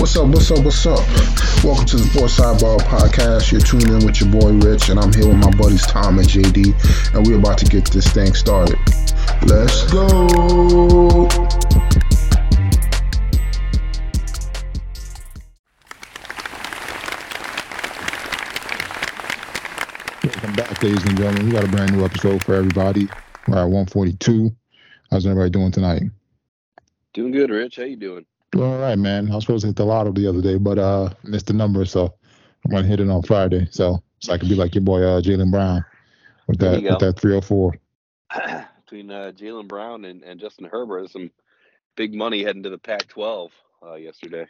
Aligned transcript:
What's 0.00 0.16
up? 0.16 0.28
What's 0.28 0.50
up? 0.50 0.64
What's 0.64 0.86
up? 0.86 0.98
Welcome 1.62 1.84
to 1.84 1.96
the 1.98 2.04
Sports 2.04 2.40
Sidebar 2.40 2.78
Podcast. 2.78 3.52
You're 3.52 3.60
tuning 3.60 3.88
in 3.88 4.06
with 4.06 4.18
your 4.18 4.30
boy 4.30 4.52
Rich, 4.52 4.88
and 4.88 4.98
I'm 4.98 5.12
here 5.12 5.28
with 5.28 5.36
my 5.36 5.50
buddies 5.50 5.86
Tom 5.86 6.18
and 6.18 6.26
JD, 6.26 7.14
and 7.14 7.26
we're 7.26 7.38
about 7.38 7.58
to 7.58 7.66
get 7.66 7.84
this 7.90 8.08
thing 8.08 8.32
started. 8.32 8.78
Let's 9.44 9.92
go. 9.92 10.08
Welcome 20.24 20.54
back, 20.54 20.82
ladies 20.82 21.04
and 21.04 21.18
gentlemen. 21.18 21.44
We 21.44 21.52
got 21.52 21.64
a 21.64 21.68
brand 21.68 21.92
new 21.92 22.06
episode 22.06 22.42
for 22.42 22.54
everybody. 22.54 23.06
We're 23.46 23.58
at 23.58 23.64
142. 23.64 24.50
How's 25.10 25.26
everybody 25.26 25.50
doing 25.50 25.72
tonight? 25.72 26.04
Doing 27.12 27.32
good, 27.32 27.50
Rich. 27.50 27.76
How 27.76 27.82
you 27.82 27.96
doing? 27.96 28.24
Doing 28.52 28.72
all 28.72 28.78
right, 28.78 28.98
man. 28.98 29.30
I 29.30 29.34
was 29.34 29.44
supposed 29.44 29.62
to 29.62 29.68
hit 29.68 29.76
the 29.76 29.84
lotto 29.84 30.12
the 30.12 30.26
other 30.26 30.42
day, 30.42 30.56
but 30.56 30.78
uh 30.78 31.10
missed 31.22 31.46
the 31.46 31.52
number, 31.52 31.84
so 31.84 32.14
I'm 32.64 32.70
gonna 32.70 32.86
hit 32.86 33.00
it 33.00 33.08
on 33.08 33.22
Friday. 33.22 33.68
So 33.70 34.02
so 34.18 34.32
I 34.32 34.38
could 34.38 34.48
be 34.48 34.56
like 34.56 34.74
your 34.74 34.82
boy 34.82 35.02
uh 35.02 35.20
Jaylen 35.20 35.50
Brown 35.50 35.84
with 36.46 36.58
There 36.58 36.80
that 36.80 36.82
with 36.82 36.98
that 36.98 37.20
304. 37.20 37.74
Between 38.84 39.10
uh, 39.10 39.32
Jaylen 39.36 39.68
Brown 39.68 40.04
and, 40.04 40.22
and 40.24 40.40
Justin 40.40 40.68
Herbert, 40.70 41.00
there's 41.00 41.12
some 41.12 41.30
big 41.96 42.12
money 42.12 42.42
heading 42.42 42.64
to 42.64 42.70
the 42.70 42.78
Pac-12 42.78 43.50
uh, 43.86 43.94
yesterday. 43.94 44.46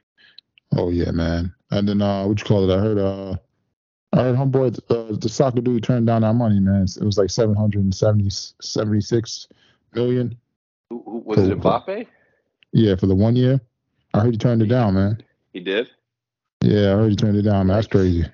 Oh 0.77 0.89
yeah, 0.89 1.11
man. 1.11 1.55
And 1.71 1.87
then 1.87 2.01
uh 2.01 2.27
what 2.27 2.39
you 2.39 2.45
call 2.47 2.69
it? 2.69 2.75
I 2.75 2.81
heard 2.81 2.99
uh 2.99 3.37
I 4.13 4.23
heard 4.23 4.37
homeboy 4.37 4.79
uh, 4.89 5.17
the 5.17 5.29
soccer 5.29 5.61
dude 5.61 5.85
turned 5.85 6.07
down 6.07 6.23
that 6.23 6.35
money, 6.35 6.59
man. 6.59 6.83
It 6.85 7.05
was 7.05 7.19
like 7.19 7.31
770 7.31 8.29
76 8.31 9.49
million. 9.95 10.37
Who, 10.89 11.03
who, 11.05 11.19
was 11.19 11.39
it 11.39 11.61
Cool. 11.61 11.71
Mbappe? 11.71 12.07
Yeah, 12.73 12.97
for 12.97 13.07
the 13.07 13.15
one 13.15 13.37
year. 13.37 13.61
I 14.15 14.21
heard 14.21 14.33
you 14.35 14.39
turned 14.39 14.63
it 14.63 14.67
down, 14.67 14.95
man. 14.95 15.23
He 15.53 15.61
did. 15.61 15.89
Yeah, 16.63 16.93
I 16.93 16.97
heard 16.97 17.11
you 17.11 17.17
turned 17.17 17.37
it 17.37 17.43
down. 17.43 17.67
Man. 17.69 17.77
That's 17.77 17.87
crazy. 17.87 18.25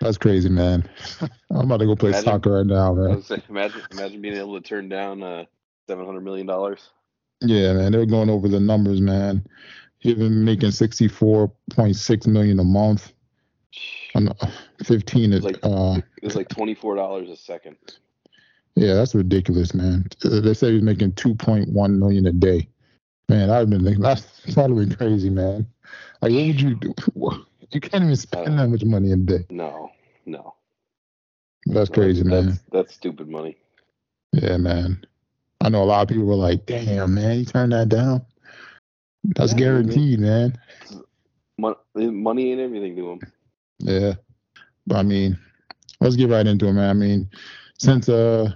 That's 0.00 0.18
crazy, 0.18 0.48
man. 0.48 0.88
I'm 1.50 1.66
about 1.66 1.78
to 1.78 1.86
go 1.86 1.94
play 1.94 2.10
Imagine- 2.10 2.24
soccer 2.24 2.52
right 2.52 2.66
now, 2.66 2.92
man. 2.94 3.22
saying, 3.22 3.42
imagine, 3.48 3.82
imagine 3.92 4.20
being 4.20 4.36
able 4.36 4.60
to 4.60 4.66
turn 4.66 4.88
down 4.88 5.22
uh, 5.22 5.44
seven 5.88 6.04
hundred 6.06 6.22
million 6.22 6.46
dollars. 6.46 6.90
Yeah, 7.40 7.72
man. 7.74 7.92
They're 7.92 8.06
going 8.06 8.30
over 8.30 8.48
the 8.48 8.60
numbers, 8.60 9.00
man. 9.00 9.44
He's 9.98 10.14
been 10.14 10.44
making 10.44 10.70
64.6 10.70 12.26
million 12.26 12.58
a 12.58 12.64
month. 12.64 13.12
I'm, 14.16 14.28
15 14.84 15.32
is 15.32 15.44
Like- 15.44 15.58
uh 15.62 16.00
It 16.20 16.24
was 16.24 16.34
like 16.36 16.48
twenty-four 16.48 16.96
dollars 16.96 17.30
a 17.30 17.36
second. 17.36 17.76
yeah, 18.74 18.94
that's 18.94 19.14
ridiculous, 19.14 19.72
man. 19.74 20.06
They 20.24 20.54
say 20.54 20.72
he's 20.72 20.82
making 20.82 21.12
2.1 21.12 21.98
million 21.98 22.26
a 22.26 22.32
day. 22.32 22.68
Man, 23.28 23.50
I've 23.50 23.70
been 23.70 23.84
thinking 23.84 24.02
that's 24.02 24.42
totally 24.54 24.88
crazy, 24.94 25.30
man. 25.30 25.66
Like, 26.20 26.32
what 26.32 26.46
would 26.46 26.60
you 26.60 26.74
do? 26.74 26.94
You 27.72 27.80
can't 27.80 28.04
even 28.04 28.16
spend 28.16 28.58
that 28.58 28.68
much 28.68 28.84
money 28.84 29.10
in 29.12 29.22
a 29.22 29.24
day. 29.24 29.46
No, 29.50 29.90
no, 30.26 30.54
That's 31.66 31.90
crazy, 31.90 32.22
that's, 32.24 32.46
man. 32.46 32.58
That's 32.72 32.94
stupid 32.94 33.28
money. 33.28 33.56
Yeah, 34.32 34.56
man. 34.56 35.04
I 35.60 35.68
know 35.68 35.82
a 35.82 35.84
lot 35.84 36.02
of 36.02 36.08
people 36.08 36.24
were 36.24 36.34
like, 36.34 36.66
"Damn, 36.66 37.14
man, 37.14 37.38
you 37.38 37.44
turned 37.44 37.72
that 37.72 37.88
down." 37.88 38.24
That's 39.36 39.52
Yeah, 39.52 39.58
guaranteed, 39.58 40.20
man. 40.20 40.58
Mon- 41.58 41.76
money 41.94 42.52
ain't 42.52 42.60
everything 42.60 42.96
to 42.96 43.10
him. 43.12 43.22
Yeah, 43.78 44.14
but 44.86 44.96
I 44.98 45.02
mean, 45.02 45.38
let's 46.00 46.16
get 46.16 46.30
right 46.30 46.46
into 46.46 46.66
it, 46.66 46.72
man. 46.72 46.90
I 46.90 46.94
mean, 46.94 47.30
since 47.78 48.08
uh, 48.08 48.52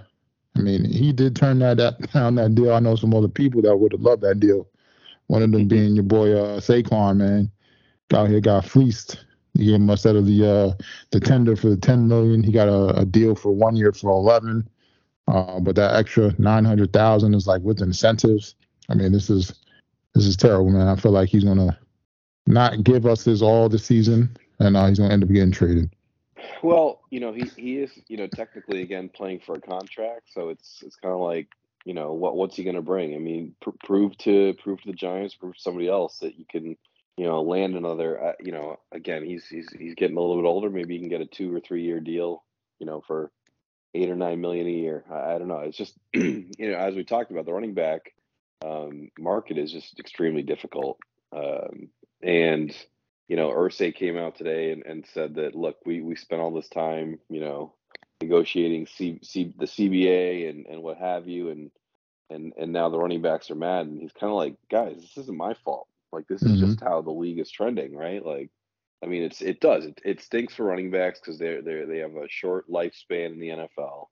I 0.57 0.61
mean, 0.61 0.85
he 0.85 1.13
did 1.13 1.35
turn 1.35 1.59
that, 1.59 1.77
that 1.77 2.11
down 2.11 2.35
that 2.35 2.55
deal. 2.55 2.73
I 2.73 2.79
know 2.79 2.95
some 2.95 3.13
other 3.13 3.27
people 3.27 3.61
that 3.61 3.77
would 3.77 3.91
have 3.91 4.01
loved 4.01 4.23
that 4.23 4.39
deal. 4.39 4.67
One 5.27 5.43
of 5.43 5.51
them 5.51 5.65
Mhm. 5.65 5.69
being 5.69 5.95
your 5.95 6.03
boy 6.03 6.33
uh 6.33 6.59
Saquon, 6.59 7.17
man. 7.17 7.51
Out 8.13 8.29
here 8.29 8.39
got 8.39 8.65
fleeced. 8.65 9.25
He 9.53 9.65
gave 9.65 9.75
him 9.75 9.89
instead 9.89 10.15
of 10.15 10.25
the 10.25 10.45
uh 10.49 10.83
the 11.11 11.19
tender 11.19 11.55
for 11.55 11.69
the 11.69 11.77
ten 11.77 12.07
million, 12.07 12.41
he 12.43 12.51
got 12.51 12.69
a, 12.69 12.99
a 12.99 13.05
deal 13.05 13.35
for 13.35 13.51
one 13.51 13.75
year 13.75 13.91
for 13.91 14.09
eleven. 14.11 14.67
Uh, 15.27 15.59
but 15.59 15.75
that 15.75 15.95
extra 15.95 16.33
nine 16.37 16.63
hundred 16.63 16.93
thousand 16.93 17.33
is 17.33 17.47
like 17.47 17.61
with 17.61 17.81
incentives. 17.81 18.55
I 18.89 18.95
mean, 18.95 19.11
this 19.11 19.29
is 19.29 19.53
this 20.15 20.25
is 20.25 20.37
terrible, 20.37 20.69
man. 20.71 20.87
I 20.87 20.95
feel 20.95 21.11
like 21.11 21.29
he's 21.29 21.43
gonna 21.43 21.77
not 22.47 22.83
give 22.83 23.05
us 23.05 23.25
his 23.25 23.41
all 23.41 23.67
this 23.67 23.85
season, 23.85 24.35
and 24.59 24.77
uh, 24.77 24.87
he's 24.87 24.99
gonna 24.99 25.13
end 25.13 25.23
up 25.23 25.29
getting 25.29 25.51
traded. 25.51 25.89
Well, 26.61 27.01
you 27.09 27.19
know, 27.19 27.33
he, 27.33 27.43
he 27.55 27.77
is, 27.77 27.91
you 28.07 28.17
know, 28.17 28.27
technically 28.27 28.81
again 28.81 29.09
playing 29.09 29.41
for 29.45 29.55
a 29.55 29.61
contract, 29.61 30.29
so 30.33 30.49
it's 30.49 30.81
it's 30.85 30.95
kind 30.95 31.13
of 31.13 31.21
like, 31.21 31.47
you 31.85 31.93
know, 31.93 32.13
what 32.13 32.35
what's 32.35 32.55
he 32.55 32.63
going 32.63 32.75
to 32.75 32.81
bring? 32.81 33.15
I 33.15 33.17
mean, 33.17 33.55
pr- 33.61 33.71
prove 33.83 34.17
to 34.19 34.53
prove 34.61 34.81
to 34.81 34.87
the 34.87 34.95
Giants, 34.95 35.35
prove 35.35 35.55
to 35.55 35.61
somebody 35.61 35.87
else 35.87 36.19
that 36.19 36.37
you 36.37 36.45
can, 36.49 36.77
you 37.17 37.25
know, 37.25 37.41
land 37.41 37.75
another. 37.75 38.23
Uh, 38.23 38.33
you 38.39 38.51
know, 38.51 38.79
again, 38.91 39.23
he's 39.25 39.45
he's 39.47 39.67
he's 39.77 39.95
getting 39.95 40.17
a 40.17 40.19
little 40.19 40.41
bit 40.41 40.47
older. 40.47 40.69
Maybe 40.69 40.95
he 40.95 40.99
can 40.99 41.09
get 41.09 41.21
a 41.21 41.25
two 41.25 41.53
or 41.55 41.59
three 41.59 41.83
year 41.83 41.99
deal, 41.99 42.43
you 42.79 42.85
know, 42.85 43.01
for 43.07 43.31
eight 43.93 44.09
or 44.09 44.15
nine 44.15 44.41
million 44.41 44.67
a 44.67 44.71
year. 44.71 45.03
I, 45.09 45.35
I 45.35 45.37
don't 45.37 45.47
know. 45.47 45.59
It's 45.59 45.77
just, 45.77 45.95
you 46.13 46.51
know, 46.59 46.77
as 46.77 46.95
we 46.95 47.03
talked 47.03 47.31
about, 47.31 47.45
the 47.45 47.53
running 47.53 47.73
back 47.73 48.13
um, 48.63 49.09
market 49.17 49.57
is 49.57 49.71
just 49.71 49.99
extremely 49.99 50.41
difficult, 50.41 50.99
um, 51.35 51.89
and 52.21 52.75
you 53.27 53.35
know, 53.35 53.49
Irsay 53.49 53.93
came 53.93 54.17
out 54.17 54.35
today 54.35 54.71
and, 54.71 54.85
and 54.85 55.05
said 55.13 55.35
that 55.35 55.55
look, 55.55 55.77
we 55.85 56.01
we 56.01 56.15
spent 56.15 56.41
all 56.41 56.51
this 56.53 56.69
time, 56.69 57.19
you 57.29 57.41
know, 57.41 57.73
negotiating 58.21 58.87
C, 58.87 59.19
C, 59.23 59.53
the 59.57 59.65
CBA 59.65 60.49
and 60.49 60.65
and 60.67 60.81
what 60.81 60.97
have 60.97 61.27
you, 61.27 61.49
and 61.49 61.71
and 62.29 62.53
and 62.57 62.71
now 62.71 62.89
the 62.89 62.99
running 62.99 63.21
backs 63.21 63.51
are 63.51 63.55
mad, 63.55 63.87
and 63.87 63.99
he's 64.01 64.13
kind 64.13 64.31
of 64.31 64.37
like, 64.37 64.55
guys, 64.71 64.95
this 65.01 65.17
isn't 65.17 65.37
my 65.37 65.53
fault. 65.65 65.87
Like 66.11 66.27
this 66.27 66.41
is 66.43 66.53
Mhm. 66.53 66.59
just 66.59 66.81
how 66.81 67.01
the 67.01 67.11
league 67.11 67.39
is 67.39 67.51
trending, 67.51 67.95
right? 67.95 68.25
Like, 68.25 68.49
I 69.03 69.07
mean, 69.07 69.23
it's 69.23 69.41
it 69.41 69.59
does 69.59 69.85
it, 69.85 69.99
it 70.05 70.21
stinks 70.21 70.55
for 70.55 70.63
running 70.63 70.89
backs 70.89 71.19
because 71.19 71.37
they're 71.37 71.61
they 71.61 71.73
are 71.73 71.85
they 71.85 71.99
have 71.99 72.15
a 72.15 72.29
short 72.29 72.69
lifespan 72.69 73.33
in 73.33 73.39
the 73.39 73.49
NFL. 73.49 74.07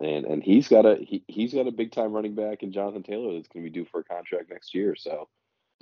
And 0.00 0.24
and 0.24 0.42
he's 0.42 0.68
got 0.68 0.86
a 0.86 0.96
he, 0.96 1.22
he's 1.28 1.54
got 1.54 1.68
a 1.68 1.70
big 1.72 1.92
time 1.92 2.12
running 2.12 2.34
back 2.34 2.62
in 2.62 2.72
Jonathan 2.72 3.02
Taylor 3.02 3.34
that's 3.34 3.48
going 3.48 3.64
to 3.64 3.70
be 3.70 3.74
due 3.74 3.84
for 3.84 4.00
a 4.00 4.04
contract 4.04 4.50
next 4.50 4.74
year. 4.74 4.96
So 4.96 5.28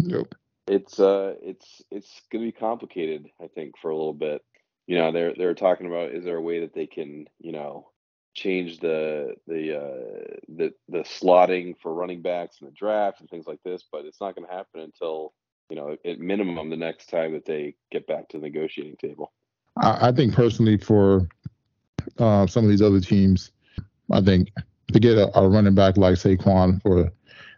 Yep. 0.00 0.34
It's 0.66 1.00
uh 1.00 1.34
it's 1.42 1.82
it's 1.90 2.22
gonna 2.30 2.44
be 2.44 2.52
complicated 2.52 3.28
i 3.42 3.48
think 3.48 3.76
for 3.78 3.90
a 3.90 3.96
little 3.96 4.14
bit. 4.14 4.42
You 4.86 4.98
know 4.98 5.12
they're 5.12 5.34
they're 5.34 5.54
talking 5.54 5.86
about 5.86 6.12
is 6.12 6.24
there 6.24 6.36
a 6.36 6.42
way 6.42 6.60
that 6.60 6.74
they 6.74 6.86
can 6.86 7.26
you 7.38 7.52
know 7.52 7.88
change 8.34 8.80
the 8.80 9.34
the 9.46 9.76
uh 9.78 10.36
the 10.48 10.72
the 10.88 11.00
slotting 11.00 11.74
for 11.80 11.94
running 11.94 12.22
backs 12.22 12.58
in 12.60 12.66
the 12.66 12.72
draft 12.72 13.20
and 13.20 13.28
things 13.28 13.46
like 13.46 13.60
this 13.64 13.84
but 13.92 14.04
it's 14.04 14.20
not 14.20 14.34
going 14.34 14.46
to 14.46 14.52
happen 14.52 14.80
until 14.80 15.32
you 15.70 15.76
know 15.76 15.96
at 16.04 16.18
minimum 16.18 16.68
the 16.68 16.76
next 16.76 17.08
time 17.08 17.32
that 17.32 17.46
they 17.46 17.74
get 17.90 18.06
back 18.06 18.28
to 18.28 18.38
the 18.38 18.42
negotiating 18.42 18.96
table. 18.96 19.32
I, 19.80 20.08
I 20.08 20.12
think 20.12 20.34
personally 20.34 20.78
for 20.78 21.28
uh, 22.18 22.46
some 22.46 22.64
of 22.64 22.70
these 22.70 22.82
other 22.82 23.00
teams, 23.00 23.52
I 24.10 24.20
think 24.20 24.50
to 24.92 25.00
get 25.00 25.16
a, 25.16 25.38
a 25.38 25.48
running 25.48 25.74
back 25.74 25.96
like 25.96 26.14
Saquon 26.14 26.82
for 26.82 27.10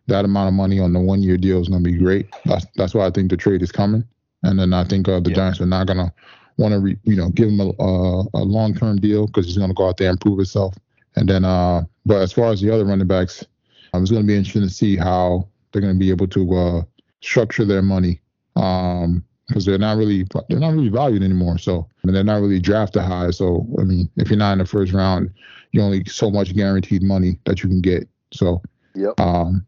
that 0.07 0.25
amount 0.25 0.49
of 0.49 0.55
money 0.55 0.81
on 0.81 0.93
the 0.93 1.01
one 1.01 1.23
year 1.23 1.37
deal 1.37 1.61
is 1.61 1.69
going 1.69 1.83
to 1.83 1.91
be 1.91 1.97
great. 1.97 2.27
That's 2.45 2.67
that's 2.77 2.95
why 2.95 3.07
I 3.07 3.11
think 3.11 3.31
the 3.31 3.37
trade 3.37 3.63
is 3.63 3.73
coming. 3.73 4.05
And 4.43 4.59
then 4.59 4.73
I 4.73 4.85
think 4.85 5.09
uh, 5.09 5.21
the 5.21 5.31
Yeah. 5.31 5.37
Giants 5.37 5.61
are 5.61 5.67
not 5.67 5.87
going 5.87 5.99
to 5.99 6.13
want 6.59 6.73
to, 6.73 6.81
re, 6.81 6.99
you 7.05 7.17
know, 7.17 7.31
give 7.31 7.49
him 7.49 7.61
a, 7.61 7.71
a, 7.83 8.25
a 8.35 8.45
long 8.45 8.75
term 8.75 8.99
deal 8.99 9.27
because 9.27 9.47
he's 9.47 9.57
going 9.57 9.71
to 9.71 9.75
go 9.75 9.89
out 9.89 9.97
there 9.97 10.11
and 10.11 10.21
prove 10.21 10.39
himself. 10.39 10.75
And 11.17 11.29
then, 11.29 11.45
uh, 11.45 11.85
but 12.05 12.21
as 12.21 12.33
far 12.33 12.53
as 12.53 12.61
the 12.61 12.71
other 12.71 12.85
running 12.85 13.07
backs, 13.07 13.45
um, 13.93 14.03
it's 14.03 14.11
going 14.11 14.23
to 14.23 14.27
be 14.27 14.37
interesting 14.37 14.63
to 14.63 14.69
see 14.69 14.97
how 14.97 15.49
they're 15.73 15.83
going 15.83 15.95
to 15.95 15.99
be 15.99 16.11
able 16.11 16.27
to 16.29 16.55
uh, 16.55 16.83
structure 17.21 17.65
their 17.65 17.83
money. 17.83 18.21
Um, 18.57 19.25
because 19.49 19.67
they're 19.67 19.77
not 19.77 19.99
really 19.99 20.27
they're 20.49 20.59
not 20.59 20.73
really 20.73 20.89
valued 20.89 21.23
anymore. 21.23 21.59
So 21.59 21.87
I 22.03 22.07
mean, 22.07 22.15
they're 22.15 22.25
not 22.25 22.41
really 22.41 22.61
drafted 22.61 23.03
high. 23.03 23.31
So 23.31 23.67
I 23.79 23.83
mean, 23.83 24.09
if 24.17 24.31
you're 24.31 24.39
not 24.39 24.53
in 24.53 24.59
the 24.59 24.65
first 24.65 24.93
round, 24.93 25.31
you 25.73 25.83
only 25.83 26.03
so 26.07 26.31
much 26.31 26.55
guaranteed 26.55 27.03
money 27.03 27.39
that 27.45 27.63
you 27.63 27.69
can 27.69 27.83
get. 27.83 28.09
So 28.33 28.63
yep 28.95 29.19
um, 29.21 29.67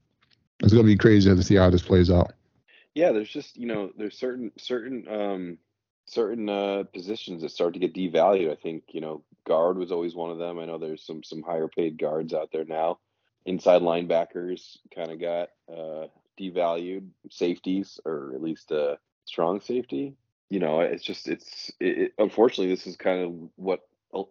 it's 0.62 0.72
gonna 0.72 0.84
be 0.84 0.96
crazy 0.96 1.34
to 1.34 1.42
see 1.42 1.56
how 1.56 1.70
this 1.70 1.82
plays 1.82 2.10
out. 2.10 2.32
yeah 2.94 3.12
there's 3.12 3.30
just 3.30 3.56
you 3.56 3.66
know 3.66 3.90
there's 3.96 4.18
certain 4.18 4.52
certain 4.58 5.06
um 5.08 5.58
certain 6.06 6.48
uh 6.48 6.84
positions 6.94 7.42
that 7.42 7.50
start 7.50 7.74
to 7.74 7.80
get 7.80 7.92
devalued 7.92 8.50
i 8.50 8.54
think 8.54 8.84
you 8.92 9.00
know 9.00 9.22
guard 9.46 9.78
was 9.78 9.92
always 9.92 10.14
one 10.14 10.30
of 10.30 10.38
them. 10.38 10.58
I 10.58 10.66
know 10.66 10.76
there's 10.76 11.06
some 11.06 11.22
some 11.22 11.42
higher 11.42 11.68
paid 11.68 11.98
guards 11.98 12.34
out 12.34 12.50
there 12.52 12.64
now. 12.64 12.98
Inside 13.46 13.80
linebackers 13.80 14.76
kind 14.94 15.10
of 15.10 15.20
got 15.20 15.48
uh 15.72 16.08
devalued. 16.38 17.08
Safeties 17.30 17.98
or 18.04 18.32
at 18.34 18.42
least 18.42 18.70
a 18.72 18.98
strong 19.24 19.60
safety. 19.60 20.16
You 20.50 20.58
know 20.60 20.80
it's 20.80 21.04
just 21.04 21.28
it's 21.28 21.72
it, 21.80 21.98
it, 21.98 22.12
unfortunately 22.18 22.74
this 22.74 22.86
is 22.86 22.96
kind 22.96 23.22
of 23.22 23.50
what 23.56 23.80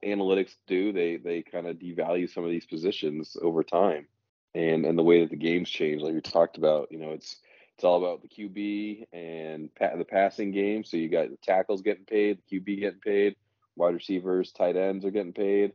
analytics 0.03 0.55
do. 0.67 0.91
They 0.91 1.17
they 1.17 1.41
kind 1.41 1.65
of 1.65 1.77
devalue 1.77 2.31
some 2.31 2.43
of 2.43 2.51
these 2.51 2.65
positions 2.65 3.35
over 3.41 3.63
time 3.63 4.07
and 4.55 4.85
and 4.85 4.97
the 4.97 5.03
way 5.03 5.21
that 5.21 5.29
the 5.29 5.35
games 5.35 5.69
change 5.69 6.01
like 6.01 6.13
we 6.13 6.21
talked 6.21 6.57
about 6.57 6.87
you 6.91 6.97
know 6.97 7.11
it's 7.11 7.37
it's 7.75 7.83
all 7.83 7.97
about 7.97 8.21
the 8.21 8.29
QB 8.29 9.07
and 9.11 9.73
pa- 9.75 9.97
the 9.97 10.05
passing 10.05 10.51
game. 10.51 10.85
So 10.85 10.95
you 10.95 11.09
got 11.09 11.29
the 11.29 11.37
tackles 11.43 11.81
getting 11.81 12.05
paid, 12.05 12.37
the 12.37 12.59
QB 12.59 12.79
getting 12.79 12.99
paid, 13.01 13.35
wide 13.75 13.93
receivers, 13.93 14.53
tight 14.53 14.77
ends 14.77 15.03
are 15.03 15.11
getting 15.11 15.33
paid, 15.33 15.73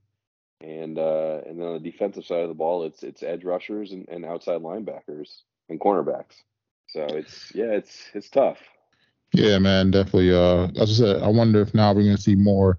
and 0.62 0.98
uh, 0.98 1.40
and 1.46 1.60
then 1.60 1.66
on 1.66 1.74
the 1.74 1.90
defensive 1.90 2.24
side 2.24 2.40
of 2.40 2.48
the 2.48 2.54
ball, 2.54 2.84
it's 2.84 3.02
it's 3.02 3.22
edge 3.22 3.44
rushers 3.44 3.92
and, 3.92 4.08
and 4.08 4.24
outside 4.24 4.62
linebackers 4.62 5.42
and 5.68 5.78
cornerbacks. 5.78 6.36
So 6.88 7.02
it's 7.02 7.54
yeah, 7.54 7.72
it's 7.72 8.08
it's 8.14 8.30
tough. 8.30 8.58
Yeah, 9.34 9.58
man, 9.58 9.90
definitely. 9.90 10.32
Uh, 10.32 10.68
as 10.80 10.90
I 10.90 11.04
said, 11.04 11.22
I 11.22 11.28
wonder 11.28 11.60
if 11.60 11.74
now 11.74 11.92
we're 11.92 12.02
going 12.02 12.16
to 12.16 12.22
see 12.22 12.34
more. 12.34 12.78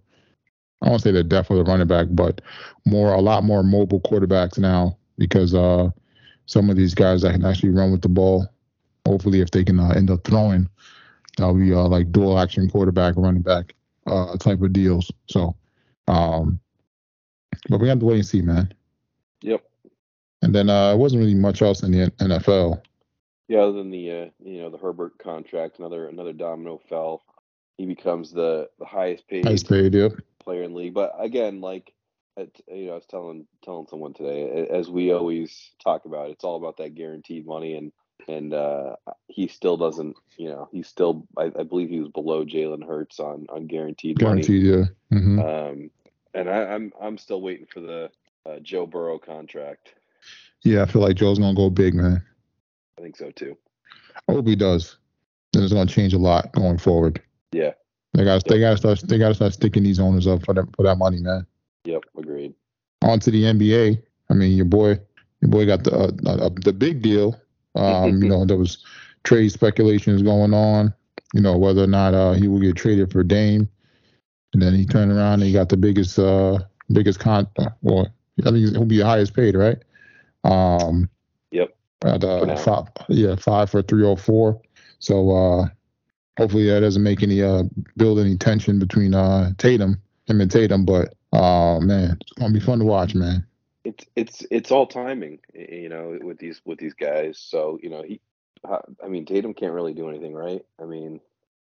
I 0.81 0.89
won't 0.89 1.01
say 1.03 1.11
the 1.11 1.23
death 1.23 1.51
of 1.51 1.57
the 1.57 1.63
running 1.63 1.87
back, 1.87 2.07
but 2.09 2.41
more, 2.85 3.13
a 3.13 3.21
lot 3.21 3.43
more 3.43 3.61
mobile 3.61 4.01
quarterbacks 4.01 4.57
now 4.57 4.97
because 5.21 5.53
uh, 5.53 5.87
some 6.47 6.71
of 6.71 6.75
these 6.75 6.95
guys 6.95 7.21
that 7.21 7.33
can 7.33 7.45
actually 7.45 7.69
run 7.69 7.91
with 7.91 8.01
the 8.01 8.09
ball. 8.09 8.47
Hopefully, 9.05 9.41
if 9.41 9.51
they 9.51 9.63
can 9.63 9.79
uh, 9.79 9.89
end 9.89 10.09
up 10.09 10.23
throwing, 10.23 10.67
that'll 11.37 11.53
be 11.53 11.73
uh, 11.73 11.87
like 11.87 12.11
dual 12.11 12.39
action 12.39 12.69
quarterback, 12.69 13.13
running 13.17 13.43
back 13.43 13.75
uh, 14.07 14.35
type 14.37 14.61
of 14.61 14.73
deals. 14.73 15.11
So, 15.27 15.55
um, 16.07 16.59
but 17.69 17.79
we 17.79 17.87
have 17.87 17.99
to 17.99 18.05
wait 18.05 18.15
and 18.15 18.25
see, 18.25 18.41
man. 18.41 18.73
Yep. 19.41 19.63
And 20.41 20.55
then 20.55 20.69
uh, 20.69 20.93
it 20.93 20.97
wasn't 20.97 21.19
really 21.19 21.35
much 21.35 21.61
else 21.61 21.83
in 21.83 21.91
the 21.91 22.09
NFL. 22.19 22.81
Yeah, 23.47 23.59
other 23.59 23.73
than 23.73 23.91
the 23.91 24.11
uh, 24.11 24.25
you 24.43 24.61
know 24.61 24.69
the 24.71 24.77
Herbert 24.77 25.19
contract, 25.19 25.77
another 25.77 26.07
another 26.07 26.33
domino 26.33 26.81
fell. 26.89 27.23
He 27.77 27.85
becomes 27.85 28.31
the 28.31 28.69
the 28.79 28.85
highest 28.85 29.27
paid 29.27 29.45
Highest 29.45 29.69
paid, 29.69 29.93
yep. 29.93 30.13
player 30.39 30.63
in 30.63 30.71
the 30.71 30.77
league. 30.77 30.93
But 30.93 31.13
again, 31.19 31.61
like 31.61 31.93
you 32.37 32.85
know, 32.85 32.91
I 32.91 32.95
was 32.95 33.05
telling 33.05 33.45
telling 33.63 33.87
someone 33.87 34.13
today, 34.13 34.67
as 34.69 34.89
we 34.89 35.11
always 35.11 35.71
talk 35.83 36.05
about, 36.05 36.29
it's 36.29 36.43
all 36.43 36.57
about 36.57 36.77
that 36.77 36.95
guaranteed 36.95 37.45
money, 37.45 37.75
and 37.75 37.91
and 38.27 38.53
uh, 38.53 38.95
he 39.27 39.47
still 39.47 39.77
doesn't, 39.77 40.15
you 40.37 40.49
know, 40.49 40.69
he's 40.71 40.87
still, 40.87 41.27
I, 41.37 41.51
I 41.57 41.63
believe 41.63 41.89
he 41.89 41.99
was 41.99 42.09
below 42.09 42.45
Jalen 42.45 42.85
Hurts 42.85 43.19
on 43.19 43.47
on 43.49 43.67
guaranteed, 43.67 44.21
money 44.21 44.41
Guaranteed, 44.41 44.63
yeah. 44.63 45.17
hmm. 45.17 45.39
Um, 45.39 45.91
and 46.33 46.49
I, 46.49 46.73
I'm 46.73 46.93
I'm 47.01 47.17
still 47.17 47.41
waiting 47.41 47.67
for 47.71 47.81
the 47.81 48.11
uh, 48.45 48.59
Joe 48.59 48.85
Burrow 48.85 49.19
contract. 49.19 49.95
Yeah, 50.63 50.83
I 50.83 50.85
feel 50.85 51.01
like 51.01 51.15
Joe's 51.15 51.39
gonna 51.39 51.55
go 51.55 51.69
big, 51.69 51.93
man. 51.93 52.23
I 52.97 53.01
think 53.01 53.17
so 53.17 53.31
too. 53.31 53.57
I 54.27 54.33
hope 54.33 54.47
he 54.47 54.55
does. 54.55 54.97
Then 55.53 55.63
it's 55.63 55.73
gonna 55.73 55.89
change 55.89 56.13
a 56.13 56.19
lot 56.19 56.51
going 56.53 56.77
forward. 56.77 57.21
Yeah. 57.51 57.71
They 58.13 58.25
got 58.25 58.45
they 58.45 58.59
got 58.59 58.71
to 58.71 58.77
start 58.77 58.99
they 59.07 59.17
got 59.17 59.29
to 59.29 59.35
start 59.35 59.53
sticking 59.53 59.83
these 59.83 59.99
owners 59.99 60.27
up 60.27 60.43
for 60.43 60.53
that 60.53 60.67
for 60.75 60.83
that 60.83 60.97
money, 60.97 61.21
man. 61.21 61.45
Yep. 61.85 62.03
Agreed. 62.17 62.53
On 63.03 63.19
to 63.19 63.31
the 63.31 63.43
NBA. 63.43 64.01
I 64.29 64.33
mean, 64.33 64.55
your 64.55 64.65
boy 64.65 64.99
your 65.41 65.49
boy 65.49 65.65
got 65.65 65.83
the 65.83 65.91
uh, 65.93 66.29
uh, 66.29 66.49
the 66.63 66.73
big 66.73 67.01
deal. 67.01 67.39
Um, 67.75 68.21
you 68.21 68.29
know, 68.29 68.45
there 68.45 68.57
was 68.57 68.83
trade 69.23 69.51
speculations 69.51 70.21
going 70.21 70.53
on. 70.53 70.93
You 71.33 71.41
know 71.41 71.57
whether 71.57 71.83
or 71.83 71.87
not 71.87 72.13
uh, 72.13 72.33
he 72.33 72.47
will 72.47 72.59
get 72.59 72.75
traded 72.75 73.11
for 73.11 73.23
Dame, 73.23 73.67
and 74.53 74.61
then 74.61 74.73
he 74.75 74.85
turned 74.85 75.11
around 75.11 75.35
and 75.35 75.43
he 75.43 75.53
got 75.53 75.69
the 75.69 75.77
biggest 75.77 76.19
uh 76.19 76.59
biggest 76.91 77.19
con. 77.19 77.47
uh, 77.57 77.69
Well, 77.81 78.07
I 78.45 78.51
think 78.51 78.71
he'll 78.71 78.85
be 78.85 78.97
the 78.97 79.05
highest 79.05 79.33
paid, 79.33 79.55
right? 79.55 79.77
Um, 80.43 81.09
Yep. 81.51 81.75
at 82.05 82.23
uh, 82.23 82.55
five, 82.57 82.85
yeah, 83.09 83.35
five 83.35 83.69
for 83.69 83.81
three 83.81 84.05
oh 84.05 84.15
four. 84.15 84.61
So 84.99 85.31
uh, 85.31 85.67
hopefully 86.37 86.67
that 86.69 86.81
doesn't 86.81 87.03
make 87.03 87.23
any 87.23 87.41
uh 87.41 87.63
build 87.97 88.19
any 88.19 88.37
tension 88.37 88.79
between 88.79 89.13
uh 89.13 89.51
Tatum, 89.57 90.01
him 90.25 90.41
and 90.41 90.51
Tatum. 90.51 90.85
But 90.85 91.13
uh 91.33 91.79
man, 91.79 92.17
it's 92.21 92.33
gonna 92.33 92.53
be 92.53 92.59
fun 92.59 92.79
to 92.79 92.85
watch, 92.85 93.15
man. 93.15 93.45
It's 93.83 94.05
it's 94.15 94.45
it's 94.51 94.71
all 94.71 94.85
timing, 94.85 95.39
you 95.53 95.89
know, 95.89 96.17
with 96.21 96.37
these 96.37 96.61
with 96.65 96.79
these 96.79 96.93
guys. 96.93 97.39
So 97.39 97.79
you 97.81 97.89
know, 97.89 98.03
he, 98.03 98.21
I 98.65 99.07
mean, 99.07 99.25
Tatum 99.25 99.53
can't 99.53 99.73
really 99.73 99.93
do 99.93 100.09
anything, 100.09 100.33
right? 100.33 100.63
I 100.79 100.85
mean, 100.85 101.19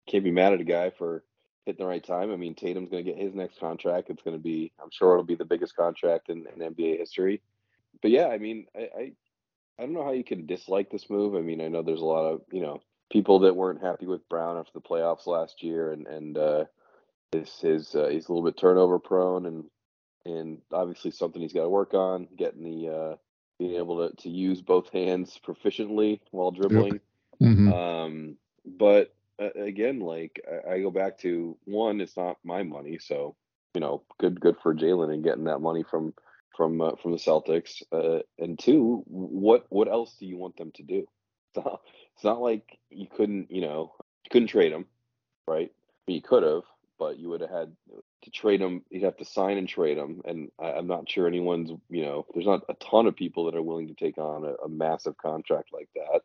can't 0.07 0.24
be 0.24 0.31
mad 0.31 0.54
at 0.54 0.62
a 0.62 0.66
guy 0.66 0.92
for 0.92 1.24
hitting 1.66 1.84
the 1.84 1.90
right 1.90 2.04
time. 2.04 2.31
I 2.31 2.36
mean, 2.36 2.54
Tatum's 2.56 2.92
to 2.92 3.02
get 3.02 3.18
his 3.18 3.34
next 3.34 3.60
contract. 3.60 4.10
It's 4.10 4.22
to 4.22 4.38
be, 4.38 4.72
I'm 4.81 4.92
sure 4.92 5.13
it'll 5.13 5.24
be 5.24 5.36
the 5.36 5.46
biggest 5.46 5.75
contract 5.75 6.30
in, 6.30 6.46
in 6.56 6.74
NBA 6.74 7.00
history. 7.00 7.42
But 8.02 8.12
yeah, 8.12 8.28
I 8.28 8.38
mean, 8.38 8.68
I, 8.75 8.90
I 8.98 9.12
I 9.78 9.81
don't 9.84 9.94
know 9.94 10.04
how 10.04 10.12
you 10.12 10.24
can 10.24 10.46
dislike 10.46 10.90
this 10.90 11.10
move. 11.10 11.36
I 11.36 11.42
mean, 11.42 11.62
I 11.62 11.68
know 11.68 11.81
there's 11.81 12.02
a 12.02 12.06
lot 12.06 12.25
of 12.25 12.42
you 12.52 12.62
know 12.62 12.81
people 13.12 13.40
that 13.40 13.56
weren't 13.56 13.81
happy 13.81 14.06
with 14.06 14.28
Brown 14.30 14.57
after 14.57 14.72
the 14.74 14.81
playoffs 14.81 15.28
last 15.28 15.63
year, 15.63 15.92
and 15.92 16.07
and 16.07 16.38
uh, 16.38 16.66
this 17.39 17.63
is 17.63 17.95
uh, 17.95 18.07
he's 18.07 18.27
a 18.27 18.33
little 18.33 18.45
bit 18.45 18.57
turnover 18.57 18.99
prone, 18.99 19.45
and 19.45 19.65
and 20.25 20.61
obviously 20.71 21.11
something 21.11 21.41
he's 21.41 21.53
got 21.53 21.63
to 21.63 21.69
work 21.69 21.93
on, 21.93 22.27
getting 22.37 22.63
the 22.63 22.89
uh, 22.89 23.15
being 23.59 23.75
able 23.75 24.09
to 24.09 24.15
to 24.23 24.29
use 24.29 24.61
both 24.61 24.89
hands 24.91 25.39
proficiently 25.45 26.19
while 26.31 26.51
dribbling. 26.51 26.99
hmm 27.39 27.71
Um, 27.71 28.37
but 28.65 29.13
uh, 29.41 29.49
again, 29.59 29.99
like 29.99 30.41
I, 30.67 30.73
I 30.73 30.81
go 30.81 30.91
back 30.91 31.19
to 31.19 31.57
one, 31.65 32.01
it's 32.01 32.17
not 32.17 32.37
my 32.43 32.63
money, 32.63 32.99
so 32.99 33.35
you 33.73 33.81
know, 33.81 34.03
good 34.19 34.39
good 34.39 34.57
for 34.63 34.73
Jaylen 34.75 35.13
and 35.13 35.23
getting 35.23 35.45
that 35.45 35.59
money 35.59 35.83
from 35.83 36.13
from 36.55 36.81
uh, 36.81 36.95
from 37.01 37.11
the 37.11 37.17
Celtics. 37.17 37.83
Uh, 37.91 38.21
and 38.39 38.57
two, 38.57 39.03
what 39.07 39.65
what 39.69 39.87
else 39.89 40.15
do 40.19 40.25
you 40.25 40.37
want 40.37 40.57
them 40.57 40.71
to 40.75 40.83
do? 40.83 41.05
It's 41.55 41.65
not, 41.65 41.81
it's 42.15 42.23
not 42.25 42.41
like 42.41 42.77
you 42.89 43.07
couldn't, 43.07 43.49
you 43.49 43.61
know, 43.61 43.93
you 44.25 44.29
couldn't 44.29 44.49
trade 44.49 44.73
him, 44.73 44.87
right? 45.47 45.71
You 46.07 46.21
could 46.21 46.43
have, 46.43 46.63
but 46.97 47.18
you 47.19 47.30
would 47.30 47.42
have 47.42 47.50
had 47.50 47.75
to 48.24 48.30
trade 48.31 48.62
him. 48.62 48.83
You'd 48.89 49.03
have 49.03 49.18
to 49.18 49.25
sign 49.25 49.57
and 49.57 49.68
trade 49.68 49.97
him, 49.97 50.21
and 50.25 50.50
I, 50.59 50.71
I'm 50.74 50.88
not 50.88 51.09
sure 51.09 51.27
anyone's, 51.27 51.71
you 51.89 52.03
know, 52.03 52.25
there's 52.33 52.45
not 52.45 52.63
a 52.69 52.74
ton 52.75 53.07
of 53.07 53.15
people 53.15 53.45
that 53.45 53.56
are 53.56 53.62
willing 53.62 53.88
to 53.88 53.94
take 53.95 54.18
on 54.18 54.45
a, 54.45 54.53
a 54.65 54.69
massive 54.69 55.18
contract 55.18 55.69
like 55.74 55.89
that. 55.95 56.21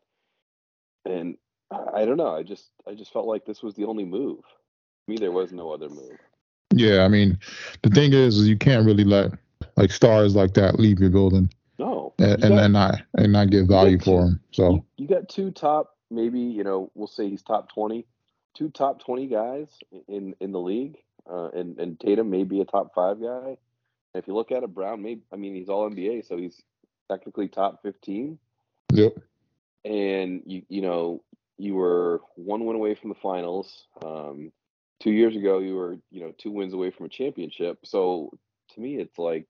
And 1.05 1.37
I 1.71 2.01
I 2.01 2.05
don't 2.05 2.17
know. 2.17 2.35
I 2.35 2.43
just 2.43 2.69
I 2.87 2.93
just 2.93 3.11
felt 3.13 3.25
like 3.27 3.45
this 3.45 3.61
was 3.63 3.75
the 3.75 3.85
only 3.85 4.05
move. 4.05 4.39
To 4.39 5.11
me, 5.11 5.17
there 5.17 5.31
was 5.31 5.51
no 5.51 5.71
other 5.71 5.89
move. 5.89 6.17
Yeah, 6.73 7.03
I 7.03 7.07
mean, 7.09 7.37
the 7.83 7.89
thing 7.89 8.13
is, 8.13 8.37
is 8.37 8.47
you 8.47 8.57
can't 8.57 8.85
really 8.85 9.03
let 9.03 9.31
like 9.77 9.91
stars 9.91 10.35
like 10.35 10.53
that 10.53 10.79
leave 10.79 10.99
your 10.99 11.09
building 11.09 11.49
No, 11.77 12.13
and, 12.17 12.27
you 12.27 12.33
and 12.33 12.41
got- 12.41 12.55
then 12.55 12.71
not 12.71 13.01
and 13.17 13.33
not 13.33 13.49
give 13.49 13.67
value 13.67 13.99
for 13.99 14.21
them. 14.25 14.39
So 14.51 14.71
you, 14.73 14.85
you 14.97 15.07
got 15.07 15.27
two 15.29 15.51
top, 15.51 15.97
maybe 16.09 16.39
you 16.39 16.63
know, 16.63 16.91
we'll 16.95 17.07
say 17.07 17.29
he's 17.29 17.41
top 17.41 17.71
twenty, 17.73 18.05
two 18.55 18.69
top 18.69 19.03
twenty 19.03 19.27
guys 19.27 19.67
in 20.07 20.35
in 20.39 20.51
the 20.51 20.59
league, 20.59 20.97
uh, 21.29 21.49
and 21.49 21.79
and 21.79 21.99
Tatum 21.99 22.29
may 22.29 22.43
be 22.43 22.61
a 22.61 22.65
top 22.65 22.93
five 22.95 23.21
guy. 23.21 23.57
And 24.13 24.21
if 24.21 24.27
you 24.27 24.33
look 24.33 24.51
at 24.51 24.63
it, 24.63 24.73
Brown, 24.73 25.01
maybe 25.01 25.21
I 25.33 25.35
mean 25.37 25.55
he's 25.55 25.69
all 25.69 25.89
NBA, 25.89 26.27
so 26.27 26.37
he's 26.37 26.61
technically 27.09 27.47
top 27.47 27.81
fifteen. 27.81 28.39
yep, 28.91 29.15
and 29.85 30.41
you 30.45 30.63
you 30.69 30.81
know 30.81 31.23
you 31.57 31.75
were 31.75 32.21
one 32.35 32.65
win 32.65 32.75
away 32.75 32.95
from 32.95 33.09
the 33.09 33.15
finals. 33.21 33.85
Um, 34.03 34.51
two 34.99 35.11
years 35.11 35.35
ago, 35.35 35.59
you 35.59 35.75
were 35.75 35.97
you 36.11 36.21
know 36.21 36.33
two 36.37 36.51
wins 36.51 36.73
away 36.73 36.91
from 36.91 37.05
a 37.05 37.09
championship. 37.09 37.79
So 37.85 38.31
to 38.73 38.81
me, 38.81 38.95
it's 38.97 39.17
like 39.17 39.47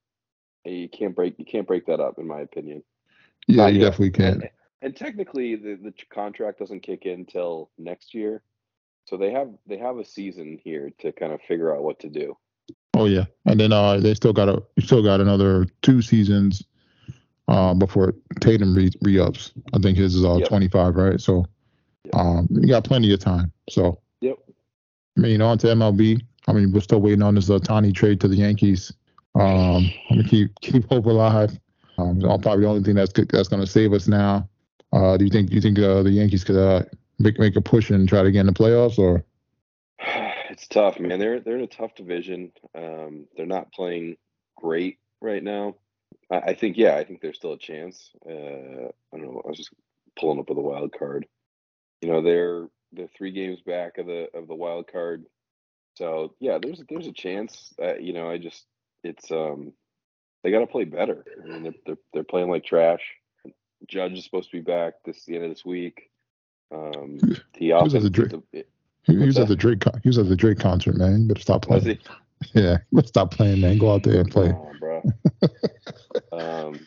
you 0.65 0.89
can't 0.89 1.15
break 1.15 1.35
you 1.39 1.45
can't 1.45 1.67
break 1.67 1.85
that 1.87 1.99
up, 1.99 2.19
in 2.19 2.27
my 2.27 2.41
opinion. 2.41 2.83
yeah, 3.47 3.65
Not 3.65 3.73
you 3.73 3.79
yet. 3.79 3.91
definitely 3.91 4.11
can. 4.11 4.41
And, 4.41 4.49
and 4.81 4.95
technically, 4.95 5.55
the 5.55 5.75
the 5.75 5.93
contract 6.13 6.59
doesn't 6.59 6.81
kick 6.81 7.05
in 7.05 7.25
till 7.25 7.69
next 7.77 8.13
year, 8.13 8.43
so 9.11 9.17
they 9.17 9.29
have 9.29 9.49
they 9.67 9.77
have 9.77 9.97
a 9.97 10.05
season 10.05 10.57
here 10.63 10.89
to 10.99 11.11
kind 11.11 11.33
of 11.33 11.41
figure 11.41 11.75
out 11.75 11.83
what 11.83 11.99
to 11.99 12.07
do. 12.09 12.37
Oh 12.95 13.05
yeah, 13.05 13.25
and 13.45 13.59
then 13.59 13.73
uh, 13.73 13.97
they 13.97 14.13
still 14.13 14.31
got 14.31 14.47
a 14.47 14.63
still 14.79 15.03
got 15.03 15.19
another 15.19 15.65
two 15.81 16.01
seasons 16.01 16.63
uh, 17.49 17.73
before 17.73 18.13
Tatum 18.39 18.73
re 18.73 19.19
ups. 19.19 19.51
I 19.73 19.79
think 19.79 19.97
his 19.97 20.15
is 20.15 20.23
uh, 20.23 20.37
Yep. 20.37 20.47
25, 20.47 20.95
right? 20.95 21.19
So 21.19 21.45
Yep. 22.05 22.15
um, 22.15 22.47
you 22.49 22.67
got 22.69 22.85
plenty 22.85 23.13
of 23.13 23.19
time. 23.19 23.51
So 23.69 23.99
Yep. 24.21 24.37
I 25.17 25.21
mean, 25.21 25.41
on 25.41 25.57
to 25.57 25.67
MLB. 25.67 26.21
I 26.47 26.53
mean, 26.53 26.71
we're 26.71 26.79
still 26.79 27.01
waiting 27.01 27.21
on 27.21 27.35
this 27.35 27.49
Ohtani 27.49 27.93
trade 27.93 28.21
to 28.21 28.29
the 28.29 28.37
Yankees. 28.37 28.93
Um, 29.35 29.91
I'm 30.09 30.17
gonna 30.17 30.23
keep 30.23 30.51
keep 30.61 30.87
hope 30.89 31.05
alive. 31.05 31.59
Um, 31.97 32.21
probably 32.21 32.61
the 32.61 32.67
only 32.67 32.83
thing 32.83 32.95
that's 32.95 33.11
good- 33.11 33.29
that's 33.29 33.49
gonna 33.49 33.67
save 33.67 33.91
us 33.91 34.07
now. 34.07 34.47
Uh, 34.93 35.17
do 35.17 35.25
you 35.25 35.29
think 35.31 35.49
do 35.49 35.55
you 35.55 35.61
think 35.61 35.77
uh, 35.79 36.01
the 36.01 36.11
Yankees 36.11 36.45
could 36.45 36.55
uh, 36.55 36.83
make 37.21 37.39
make 37.39 37.55
a 37.55 37.61
push 37.61 37.89
and 37.89 38.07
try 38.07 38.23
to 38.23 38.31
get 38.31 38.41
in 38.41 38.45
the 38.47 38.53
playoffs 38.53 38.97
or? 38.97 39.23
It's 40.51 40.67
tough, 40.67 40.99
man. 40.99 41.17
They're 41.17 41.39
they're 41.39 41.55
in 41.55 41.63
a 41.63 41.67
tough 41.67 41.95
division. 41.95 42.51
Um, 42.75 43.25
they're 43.37 43.45
not 43.45 43.71
playing 43.71 44.17
great 44.57 44.99
right 45.21 45.41
now. 45.41 45.75
I, 46.29 46.37
I 46.37 46.53
think, 46.55 46.77
yeah, 46.77 46.95
I 46.95 47.05
think 47.05 47.21
there's 47.21 47.37
still 47.37 47.53
a 47.53 47.57
chance. 47.57 48.11
Uh, 48.27 48.89
I 49.13 49.17
don't 49.17 49.33
know. 49.33 49.41
I 49.45 49.49
was 49.49 49.57
just 49.57 49.73
pulling 50.19 50.39
up 50.39 50.49
with 50.49 50.57
a 50.57 50.61
wild 50.61 50.91
card. 50.97 51.25
You 52.01 52.09
know, 52.09 52.21
they're 52.21 52.67
they're 52.91 53.09
three 53.15 53.31
games 53.31 53.61
back 53.61 53.97
of 53.97 54.07
the 54.07 54.27
of 54.33 54.47
the 54.47 54.55
wild 54.55 54.91
card. 54.91 55.25
So 55.95 56.35
yeah, 56.39 56.57
there's 56.61 56.83
there's 56.89 57.07
a 57.07 57.13
chance. 57.13 57.73
Uh, 57.81 57.97
you 57.97 58.13
know, 58.13 58.29
I 58.29 58.37
just 58.37 58.65
it's 59.03 59.31
um 59.31 59.73
they 60.43 60.51
got 60.51 60.59
to 60.59 60.67
play 60.67 60.85
better. 60.85 61.23
I 61.41 61.47
mean, 61.47 61.63
they're, 61.63 61.73
they're 61.85 61.97
they're 62.13 62.23
playing 62.23 62.49
like 62.49 62.65
trash. 62.65 63.01
Judge 63.87 64.13
is 64.13 64.23
supposed 64.23 64.51
to 64.51 64.57
be 64.57 64.61
back 64.61 64.93
this 65.05 65.25
the 65.25 65.35
end 65.35 65.45
of 65.45 65.51
this 65.51 65.65
week. 65.65 66.10
Um, 66.71 67.19
the 67.59 67.73
was 67.73 67.95
at 67.95 68.01
the 68.01 68.09
Dra- 68.09 68.29
the- 68.29 68.65
He, 69.03 69.17
he 69.17 69.25
was 69.25 69.37
at 69.37 69.47
the 69.47 69.55
Drake 69.55 69.83
he 70.03 70.09
was 70.09 70.17
at 70.17 70.29
the 70.29 70.35
Drake 70.35 70.59
concert, 70.59 70.97
man. 70.97 71.21
You 71.21 71.27
better 71.27 71.41
stop 71.41 71.67
was 71.67 71.83
playing. 71.83 71.97
he? 71.97 72.13
Yeah, 72.59 72.77
let's 72.91 73.09
stop 73.09 73.29
playing, 73.29 73.61
man. 73.61 73.77
Go 73.77 73.93
out 73.93 74.01
there 74.01 74.19
and 74.19 74.31
play. 74.31 74.51
Oh, 74.51 74.71
bro. 74.79 75.03
um, 76.31 76.79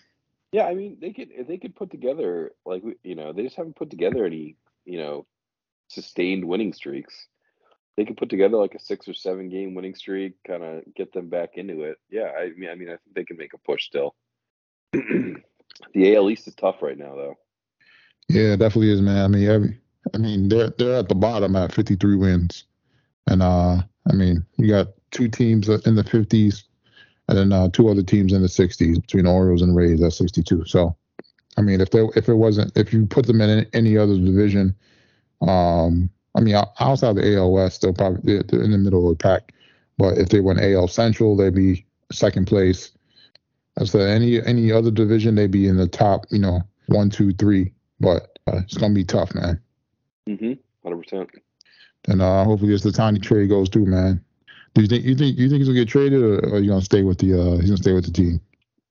yeah, 0.50 0.64
I 0.64 0.74
mean, 0.74 0.98
they 1.00 1.12
could 1.12 1.28
they 1.46 1.58
could 1.58 1.76
put 1.76 1.90
together 1.90 2.52
like 2.66 2.82
you 3.04 3.14
know 3.14 3.32
they 3.32 3.44
just 3.44 3.56
haven't 3.56 3.76
put 3.76 3.90
together 3.90 4.24
any 4.24 4.56
you 4.84 4.98
know 4.98 5.26
sustained 5.88 6.44
winning 6.44 6.72
streaks. 6.72 7.28
They 7.96 8.04
could 8.04 8.16
put 8.16 8.30
together 8.30 8.56
like 8.56 8.74
a 8.74 8.80
six 8.80 9.06
or 9.06 9.14
seven 9.14 9.48
game 9.48 9.74
winning 9.74 9.94
streak, 9.94 10.34
kind 10.46 10.64
of 10.64 10.82
get 10.96 11.12
them 11.12 11.28
back 11.28 11.50
into 11.54 11.82
it. 11.82 11.98
Yeah, 12.10 12.32
I 12.36 12.50
mean, 12.56 12.68
I 12.70 12.74
mean, 12.74 12.88
I 12.88 12.96
think 12.96 13.14
they 13.14 13.24
can 13.24 13.36
make 13.36 13.54
a 13.54 13.58
push 13.58 13.84
still. 13.86 14.16
the 14.92 16.16
AL 16.16 16.30
East 16.30 16.48
is 16.48 16.54
tough 16.56 16.82
right 16.82 16.98
now, 16.98 17.14
though. 17.14 17.34
Yeah, 18.28 18.54
it 18.54 18.58
definitely 18.58 18.92
is, 18.92 19.00
man. 19.00 19.24
I 19.24 19.28
mean, 19.28 19.48
every 19.48 19.80
I 20.12 20.18
mean, 20.18 20.48
they're 20.48 20.70
they're 20.70 20.98
at 20.98 21.08
the 21.08 21.14
bottom 21.14 21.56
at 21.56 21.72
53 21.72 22.16
wins, 22.16 22.64
and 23.26 23.42
uh, 23.42 23.82
I 24.10 24.12
mean, 24.12 24.44
you 24.58 24.68
got 24.68 24.88
two 25.10 25.28
teams 25.28 25.68
in 25.68 25.94
the 25.94 26.04
50s, 26.04 26.64
and 27.28 27.38
then 27.38 27.52
uh, 27.52 27.68
two 27.68 27.88
other 27.88 28.02
teams 28.02 28.32
in 28.32 28.42
the 28.42 28.48
60s 28.48 29.00
between 29.00 29.26
Orioles 29.26 29.62
and 29.62 29.74
Rays 29.76 30.02
at 30.02 30.12
62. 30.12 30.64
So, 30.66 30.96
I 31.56 31.62
mean, 31.62 31.80
if 31.80 31.90
they 31.90 32.06
if 32.16 32.28
it 32.28 32.34
wasn't 32.34 32.76
if 32.76 32.92
you 32.92 33.06
put 33.06 33.26
them 33.26 33.40
in 33.40 33.66
any 33.72 33.96
other 33.96 34.18
division, 34.18 34.74
um, 35.42 36.10
I 36.34 36.40
mean, 36.40 36.54
outside 36.80 37.16
the 37.16 37.36
AL 37.36 37.52
West, 37.52 37.82
they'll 37.82 37.94
probably 37.94 38.42
they're 38.42 38.62
in 38.62 38.72
the 38.72 38.78
middle 38.78 39.10
of 39.10 39.16
the 39.18 39.22
pack. 39.22 39.52
But 39.96 40.18
if 40.18 40.28
they 40.28 40.40
went 40.40 40.60
AL 40.60 40.88
Central, 40.88 41.36
they'd 41.36 41.54
be 41.54 41.86
second 42.12 42.46
place. 42.46 42.90
As 43.76 43.90
for 43.90 44.00
any 44.00 44.44
any 44.44 44.70
other 44.70 44.90
division, 44.90 45.34
they'd 45.34 45.50
be 45.50 45.66
in 45.66 45.76
the 45.76 45.88
top, 45.88 46.26
you 46.30 46.38
know, 46.38 46.62
one, 46.86 47.10
two, 47.10 47.32
three. 47.32 47.72
But 48.04 48.38
uh, 48.46 48.58
it's 48.58 48.76
gonna 48.76 48.94
be 48.94 49.04
tough, 49.04 49.34
man. 49.34 49.60
Mhm. 50.28 50.58
Hundred 50.82 51.02
percent. 51.02 51.30
And 52.06 52.20
uh, 52.20 52.44
hopefully, 52.44 52.74
as 52.74 52.82
the 52.82 52.92
tiny 52.92 53.18
trade 53.18 53.48
goes 53.48 53.68
through, 53.68 53.86
man. 53.86 54.22
Do 54.74 54.82
you 54.82 54.88
think 54.88 55.04
you 55.04 55.14
think 55.14 55.38
you 55.38 55.48
think 55.48 55.60
he's 55.60 55.68
gonna 55.68 55.78
get 55.78 55.88
traded, 55.88 56.20
or, 56.20 56.38
or 56.40 56.54
are 56.56 56.58
you 56.58 56.68
gonna 56.68 56.82
stay 56.82 57.02
with 57.02 57.18
the 57.18 57.32
uh, 57.40 57.56
he's 57.58 57.70
gonna 57.70 57.76
stay 57.76 57.92
with 57.92 58.04
the 58.04 58.12
team? 58.12 58.40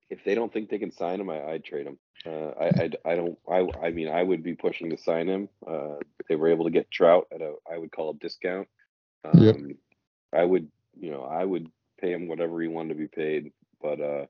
If 0.09 0.23
they 0.23 0.35
don't 0.35 0.51
think 0.51 0.69
they 0.69 0.79
can 0.79 0.91
sign 0.91 1.19
him, 1.19 1.29
I, 1.29 1.43
I'd 1.43 1.63
trade 1.63 1.87
him. 1.87 1.97
Uh, 2.25 2.51
I, 2.59 2.65
I, 2.65 2.89
I 3.05 3.15
don't 3.15 3.37
I 3.49 3.67
I 3.81 3.91
mean 3.91 4.07
I 4.07 4.23
would 4.23 4.43
be 4.43 4.55
pushing 4.55 4.89
to 4.91 4.97
sign 4.97 5.27
him. 5.27 5.49
Uh, 5.67 5.97
if 6.19 6.27
they 6.27 6.35
were 6.35 6.49
able 6.49 6.65
to 6.65 6.71
get 6.71 6.89
Trout 6.89 7.27
at 7.33 7.41
a 7.41 7.55
I 7.71 7.77
would 7.77 7.91
call 7.91 8.11
a 8.11 8.13
discount. 8.15 8.67
Um, 9.25 9.41
Yep. 9.41 9.57
I 10.31 10.43
would 10.43 10.69
you 10.99 11.11
know 11.11 11.23
I 11.23 11.43
would 11.43 11.69
pay 11.99 12.13
him 12.13 12.27
whatever 12.27 12.61
he 12.61 12.67
wanted 12.67 12.89
to 12.89 12.95
be 12.95 13.07
paid. 13.07 13.51
But 13.81 13.99
uh, 13.99 14.25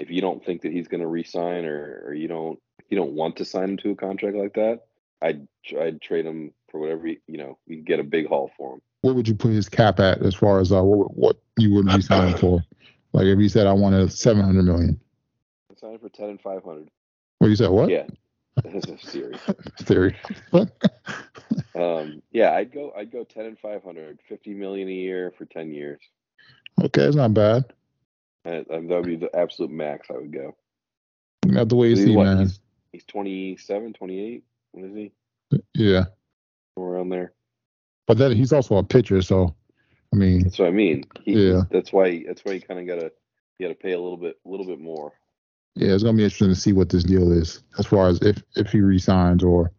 if 0.00 0.10
you 0.10 0.22
don't 0.22 0.44
think 0.44 0.62
that 0.62 0.72
he's 0.72 0.88
going 0.88 1.02
to 1.02 1.06
re-sign 1.06 1.66
or 1.66 2.04
or 2.06 2.14
you 2.14 2.28
don't 2.28 2.58
you 2.88 2.96
don't 2.96 3.12
want 3.12 3.36
to 3.36 3.44
sign 3.44 3.70
him 3.70 3.76
to 3.78 3.90
a 3.90 3.96
contract 3.96 4.36
like 4.36 4.54
that, 4.54 4.82
I'd 5.22 5.46
I'd 5.78 6.00
trade 6.00 6.26
him 6.26 6.52
for 6.70 6.80
whatever 6.80 7.06
you, 7.06 7.18
you 7.26 7.38
know 7.38 7.58
you 7.66 7.82
get 7.82 8.00
a 8.00 8.04
big 8.04 8.26
haul 8.26 8.50
for 8.56 8.74
him. 8.74 8.82
What 9.02 9.14
would 9.14 9.28
you 9.28 9.34
put 9.34 9.52
his 9.52 9.68
cap 9.68 10.00
at 10.00 10.22
as 10.22 10.34
far 10.34 10.60
as 10.60 10.72
uh, 10.72 10.82
what 10.82 11.16
what 11.16 11.36
you 11.58 11.72
would 11.74 11.86
be 11.86 12.00
signing 12.02 12.36
for? 12.36 12.64
Like 13.12 13.26
if 13.26 13.38
he 13.38 13.48
said 13.48 13.66
I 13.66 13.72
wanted 13.72 14.12
700 14.12 14.62
million. 14.62 15.00
Sign 15.78 15.92
him 15.92 15.98
for 15.98 16.08
ten 16.08 16.30
and 16.30 16.40
five 16.40 16.62
hundred. 16.64 16.90
Well, 17.40 17.50
you 17.50 17.56
said 17.56 17.70
what? 17.70 17.90
Yeah, 17.90 18.06
that's 18.64 18.88
a 18.88 18.98
series. 18.98 19.38
Theory. 19.82 20.16
Um, 21.76 22.22
yeah, 22.32 22.52
I'd 22.52 22.72
go. 22.72 22.92
I'd 22.96 23.12
go 23.12 23.24
ten 23.24 23.44
and 23.44 23.58
500, 23.58 24.18
50 24.26 24.54
million 24.54 24.88
a 24.88 24.92
year 24.92 25.32
for 25.36 25.44
ten 25.44 25.72
years. 25.72 26.00
okay, 26.82 27.02
it's 27.02 27.16
not 27.16 27.34
bad. 27.34 27.66
Uh, 28.46 28.62
that 28.70 28.86
would 28.88 29.04
be 29.04 29.16
the 29.16 29.34
absolute 29.36 29.70
max. 29.70 30.08
I 30.08 30.14
would 30.14 30.32
go. 30.32 30.56
Not 31.44 31.68
the 31.68 31.76
way 31.76 31.88
and 31.88 31.98
He's 31.98 32.06
see, 32.06 32.16
what, 32.16 32.24
man. 32.24 32.38
He's, 32.38 32.60
he's 32.96 33.04
27, 33.04 33.92
28. 33.92 34.44
What 34.72 34.84
is 34.86 34.94
he? 34.94 35.12
Yeah, 35.74 36.04
around 36.78 37.10
there. 37.10 37.32
but 38.06 38.16
that 38.18 38.32
he's 38.32 38.52
also 38.52 38.76
a 38.76 38.82
pitcher, 38.82 39.20
so 39.22 39.54
I 40.12 40.16
mean, 40.16 40.44
That's 40.44 40.58
what 40.58 40.68
I 40.68 40.72
mean. 40.72 41.04
He, 41.24 41.48
Yeah. 41.50 41.62
That's 41.70 41.92
why. 41.92 42.24
That's 42.26 42.42
why 42.44 42.52
you 42.52 42.60
kind 42.62 42.80
of 42.80 42.86
gotta. 42.86 43.12
You 43.58 43.66
gotta 43.68 43.78
pay 43.78 43.92
a 43.92 44.00
little 44.00 44.16
bit, 44.18 44.36
a 44.44 44.48
little 44.48 44.66
bit 44.66 44.80
more. 44.80 45.12
yeah, 45.76 45.92
it's 45.94 46.02
gonna 46.02 46.16
be 46.16 46.24
interesting 46.24 46.48
to 46.48 46.54
see 46.54 46.72
what 46.72 46.88
this 46.90 47.04
deal 47.04 47.32
is 47.32 47.62
as 47.78 47.86
far 47.86 48.08
as 48.08 48.20
if 48.22 48.42
if 48.54 48.70
he 48.70 48.80
resigns 48.80 49.42
or 49.44 49.72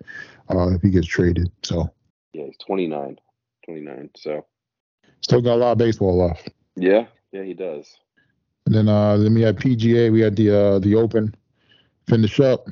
uh, 0.49 0.69
if 0.73 0.81
he 0.81 0.89
gets 0.89 1.07
traded. 1.07 1.51
So 1.63 1.91
Yeah, 2.33 2.45
he's 2.45 2.57
29. 2.65 3.19
29. 3.65 4.09
So 4.15 4.45
still 5.21 5.41
got 5.41 5.55
a 5.55 5.61
lot 5.63 5.71
of 5.73 5.77
baseball 5.77 6.17
left. 6.17 6.49
yeah, 6.75 7.05
yeah, 7.31 7.43
he 7.43 7.53
does. 7.53 7.97
And 8.65 8.73
then 8.75 8.87
uh 8.89 9.17
then 9.17 9.33
we 9.33 9.41
had 9.41 9.57
PGA, 9.57 10.11
we 10.11 10.21
had 10.21 10.35
the 10.35 10.49
uh 10.51 10.79
the 10.79 10.95
Open 10.95 11.35
finish 12.07 12.39
up. 12.39 12.67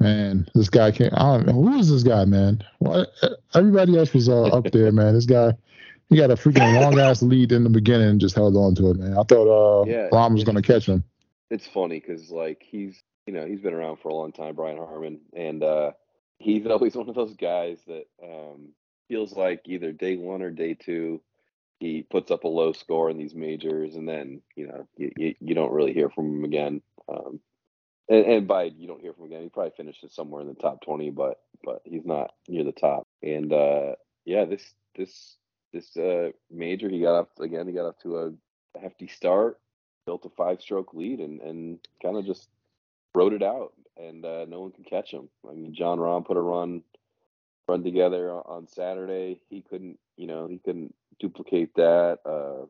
Man, 0.00 0.48
this 0.54 0.70
guy 0.70 0.90
came. 0.92 1.10
I 1.12 1.36
don't 1.36 1.46
know 1.46 1.52
who 1.52 1.78
is 1.78 1.90
this 1.90 2.02
guy, 2.02 2.24
man. 2.24 2.64
What? 2.78 3.12
Everybody 3.54 3.98
else 3.98 4.14
was 4.14 4.28
uh, 4.28 4.44
up 4.44 4.70
there, 4.72 4.90
man. 4.92 5.14
This 5.14 5.26
guy, 5.26 5.52
he 6.08 6.16
got 6.16 6.30
a 6.30 6.36
freaking 6.36 6.72
long 6.72 6.98
ass 6.98 7.22
lead 7.22 7.52
in 7.52 7.64
the 7.64 7.70
beginning 7.70 8.08
and 8.08 8.20
just 8.20 8.34
held 8.34 8.56
on 8.56 8.74
to 8.76 8.90
it, 8.90 8.96
man. 8.96 9.12
I 9.18 9.22
thought 9.24 9.46
uh 9.48 9.84
Yeah, 9.84 10.08
Rahm 10.10 10.32
was 10.34 10.44
gonna 10.44 10.62
catch 10.62 10.86
him. 10.86 11.04
it's 11.50 11.66
funny 11.66 12.00
because 12.00 12.30
like 12.30 12.62
he's 12.66 13.02
you 13.26 13.34
know 13.34 13.46
he's 13.46 13.60
been 13.60 13.74
around 13.74 13.98
for 13.98 14.08
a 14.08 14.14
long 14.14 14.32
time 14.32 14.54
brian 14.54 14.78
harman 14.78 15.20
and 15.34 15.62
uh 15.62 15.90
he's 16.38 16.66
always 16.66 16.96
one 16.96 17.08
of 17.08 17.14
those 17.14 17.34
guys 17.34 17.78
that 17.86 18.04
um 18.22 18.70
feels 19.08 19.32
like 19.36 19.62
either 19.66 19.92
day 19.92 20.16
one 20.16 20.42
or 20.42 20.50
day 20.50 20.74
two 20.74 21.20
he 21.80 22.02
puts 22.02 22.30
up 22.30 22.44
a 22.44 22.48
low 22.48 22.72
score 22.72 23.10
in 23.10 23.18
these 23.18 23.34
majors 23.34 23.96
and 23.96 24.08
then 24.08 24.40
you 24.56 24.66
know 24.66 24.86
you, 24.96 25.10
you, 25.16 25.34
you 25.40 25.54
don't 25.54 25.72
really 25.72 25.92
hear 25.92 26.08
from 26.08 26.38
him 26.38 26.44
again 26.44 26.82
um 27.08 27.40
and, 28.10 28.26
and 28.26 28.48
by 28.48 28.64
you 28.64 28.86
don't 28.86 29.00
hear 29.00 29.14
from 29.14 29.24
again 29.24 29.42
he 29.42 29.48
probably 29.48 29.72
finishes 29.76 30.14
somewhere 30.14 30.42
in 30.42 30.48
the 30.48 30.54
top 30.54 30.82
20 30.82 31.10
but 31.10 31.40
but 31.64 31.80
he's 31.84 32.04
not 32.04 32.32
near 32.48 32.64
the 32.64 32.72
top 32.72 33.06
and 33.22 33.52
uh 33.52 33.92
yeah 34.26 34.44
this 34.44 34.74
this 34.96 35.36
this 35.72 35.96
uh 35.96 36.28
major 36.50 36.90
he 36.90 37.00
got 37.00 37.18
up 37.18 37.30
again 37.40 37.66
he 37.66 37.72
got 37.72 37.86
up 37.86 37.98
to 38.02 38.18
a 38.18 38.32
hefty 38.80 39.06
start 39.06 39.58
built 40.06 40.26
a 40.26 40.30
five 40.30 40.60
stroke 40.60 40.92
lead 40.92 41.20
and, 41.20 41.40
and 41.40 41.78
kind 42.02 42.16
of 42.16 42.26
just 42.26 42.48
rode 43.14 43.32
it 43.32 43.42
out 43.42 43.72
and 43.96 44.24
uh, 44.24 44.44
no 44.48 44.60
one 44.60 44.72
could 44.72 44.86
catch 44.86 45.12
him. 45.12 45.28
I 45.48 45.54
mean, 45.54 45.74
Jon 45.74 45.98
Rahm 45.98 46.24
put 46.24 46.36
a 46.36 46.40
run 46.40 46.82
run 47.68 47.84
together 47.84 48.32
on 48.32 48.66
Saturday. 48.66 49.40
He 49.48 49.62
couldn't, 49.62 49.98
you 50.16 50.26
know, 50.26 50.48
he 50.48 50.58
couldn't 50.58 50.94
duplicate 51.20 51.74
that. 51.76 52.18
Uh, 52.26 52.66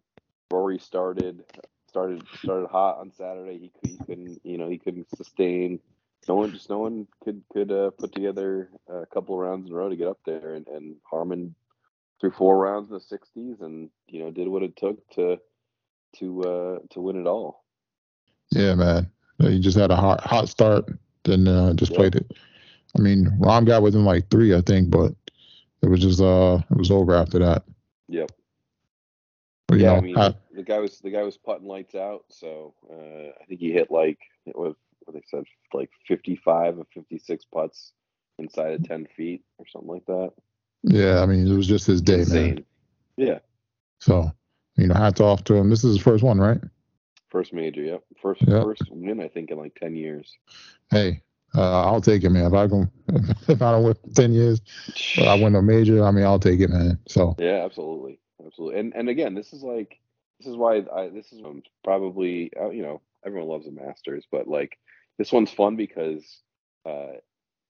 Rory 0.50 0.78
started 0.78 1.44
started 1.90 2.22
started 2.42 2.68
hot 2.70 2.98
on 2.98 3.12
Saturday. 3.12 3.70
He, 3.82 3.88
he 3.90 3.98
couldn't, 4.06 4.40
you 4.44 4.56
know, 4.56 4.68
he 4.68 4.78
couldn't 4.78 5.08
sustain. 5.16 5.80
No 6.28 6.36
one, 6.36 6.52
just 6.52 6.70
no 6.70 6.78
one 6.78 7.06
could 7.24 7.42
could 7.52 7.70
uh, 7.72 7.90
put 7.90 8.12
together 8.14 8.70
a 8.88 9.04
couple 9.06 9.34
of 9.34 9.40
rounds 9.40 9.66
in 9.66 9.72
a 9.72 9.76
row 9.76 9.88
to 9.88 9.96
get 9.96 10.08
up 10.08 10.18
there. 10.24 10.54
And, 10.54 10.66
and 10.68 10.96
Harman 11.10 11.54
threw 12.20 12.30
four 12.30 12.58
rounds 12.58 12.90
in 12.90 12.94
the 12.94 13.18
60s, 13.18 13.60
and 13.62 13.90
you 14.08 14.20
know, 14.20 14.30
did 14.30 14.48
what 14.48 14.62
it 14.62 14.76
took 14.76 14.96
to 15.10 15.38
to 16.18 16.42
uh 16.42 16.78
to 16.90 17.00
win 17.00 17.20
it 17.20 17.26
all. 17.26 17.64
Yeah, 18.50 18.74
man. 18.74 19.10
He 19.38 19.58
just 19.60 19.78
had 19.78 19.90
a 19.90 19.96
hot 19.96 20.20
hot 20.20 20.48
start, 20.48 20.86
then 21.24 21.48
uh, 21.48 21.72
just 21.74 21.92
Yeah. 21.92 21.98
played 21.98 22.14
it. 22.16 22.32
I 22.96 23.00
mean, 23.00 23.26
Rahm 23.40 23.66
got 23.66 23.82
within 23.82 24.04
like 24.04 24.28
three, 24.30 24.54
I 24.54 24.60
think, 24.60 24.90
but 24.90 25.12
it 25.82 25.88
was 25.88 26.00
just 26.00 26.20
uh 26.20 26.58
it 26.70 26.76
was 26.76 26.90
over 26.90 27.14
after 27.14 27.38
that. 27.40 27.64
Yep. 28.08 28.32
But, 29.68 29.78
yeah, 29.78 29.92
know, 29.92 29.96
I 29.96 30.00
mean 30.00 30.18
I- 30.18 30.34
the 30.54 30.62
guy 30.62 30.78
was 30.78 30.98
the 31.00 31.10
guy 31.10 31.22
was 31.22 31.36
putting 31.36 31.66
lights 31.68 31.94
out, 31.94 32.24
so 32.28 32.74
uh, 32.90 33.30
I 33.40 33.44
think 33.46 33.60
he 33.60 33.72
hit 33.72 33.90
like 33.90 34.18
it 34.46 34.56
was 34.56 34.74
what 35.04 35.14
they 35.14 35.22
said 35.26 35.44
like 35.72 35.90
fifty 36.06 36.36
five 36.36 36.78
or 36.78 36.86
fifty 36.92 37.18
six 37.18 37.44
putts 37.44 37.92
inside 38.38 38.72
of 38.74 38.82
ten 38.84 39.06
feet 39.16 39.44
or 39.58 39.66
something 39.66 39.90
like 39.90 40.06
that. 40.06 40.32
yeah, 40.82 41.20
I 41.22 41.26
mean, 41.26 41.46
it 41.46 41.54
was 41.56 41.66
just 41.68 41.86
his 41.86 42.00
day, 42.02 42.24
man. 42.28 42.64
Yeah. 43.16 43.38
So, 44.00 44.30
you 44.76 44.86
know, 44.86 44.94
hats 44.94 45.20
off 45.20 45.44
to 45.44 45.54
him. 45.54 45.68
This 45.70 45.84
is 45.84 45.96
his 45.96 46.02
first 46.02 46.24
one, 46.24 46.38
right? 46.38 46.60
First 47.28 47.52
major, 47.52 47.82
yep. 47.82 48.02
First 48.20 48.42
Yeah. 48.42 48.62
first 48.62 48.82
win 48.90 49.20
I 49.20 49.28
think 49.28 49.50
in 49.50 49.58
like 49.58 49.74
ten 49.74 49.94
years. 49.94 50.36
Hey, 50.90 51.22
uh, 51.54 51.84
I'll 51.84 52.00
take 52.00 52.24
it, 52.24 52.30
man. 52.30 52.46
If 52.46 52.54
I 52.54 52.66
can, 52.66 52.90
if 53.48 53.62
I 53.62 53.72
don't 53.72 53.84
win 53.84 53.94
ten 54.14 54.32
years, 54.32 54.60
but 55.16 55.28
I 55.28 55.34
win 55.34 55.54
a 55.54 55.62
major. 55.62 56.02
I 56.04 56.10
mean, 56.10 56.24
I'll 56.24 56.38
take 56.40 56.60
it, 56.60 56.70
man. 56.70 56.98
So, 57.08 57.36
Yeah, 57.38 57.62
absolutely, 57.64 58.18
absolutely. 58.44 58.80
And 58.80 58.94
and 58.96 59.08
again, 59.08 59.34
this 59.34 59.52
is 59.52 59.62
like 59.62 59.98
this 60.40 60.48
is 60.48 60.56
why 60.56 60.82
I 60.94 61.08
this 61.10 61.32
is 61.32 61.42
probably 61.84 62.50
uh, 62.58 62.70
you 62.70 62.82
know 62.82 63.02
everyone 63.26 63.48
loves 63.48 63.66
the 63.66 63.72
Masters, 63.72 64.26
but 64.32 64.48
like 64.48 64.78
this 65.18 65.30
one's 65.30 65.50
fun 65.50 65.76
because 65.76 66.40
uh, 66.88 67.18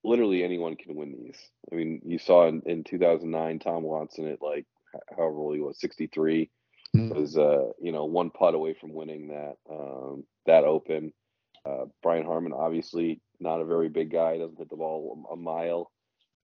literally 0.05 0.45
anyone 0.45 0.77
can 0.77 0.95
win 0.95 1.13
these. 1.13 1.39
I 1.73 1.75
mean, 1.75 2.01
you 2.05 2.19
saw 2.19 2.47
in, 2.47 2.63
in 2.67 2.85
2009 2.85 3.59
Tom 3.59 3.83
Watson 3.83 4.29
at 4.29 4.41
like 4.41 4.67
however 5.11 5.35
old 5.37 5.57
he 5.57 5.61
was, 5.61 5.81
63, 5.81 6.51
Mm. 6.97 7.15
was 7.15 7.39
uh 7.39 7.71
you 7.81 7.93
know 7.93 8.05
one 8.07 8.31
putt 8.31 8.55
away 8.57 8.75
from 8.75 8.93
winning 8.93 9.29
that 9.29 9.55
um 9.71 10.25
that 10.47 10.65
Open. 10.65 11.13
Uh, 11.65 11.85
Brian 12.03 12.25
Harman, 12.25 12.53
obviously 12.53 13.21
not 13.39 13.61
a 13.61 13.65
very 13.65 13.89
big 13.89 14.11
guy, 14.11 14.39
doesn't 14.39 14.59
hit 14.59 14.71
the 14.71 14.77
ball 14.77 15.25
a, 15.31 15.35
a 15.35 15.37
mile. 15.37 15.93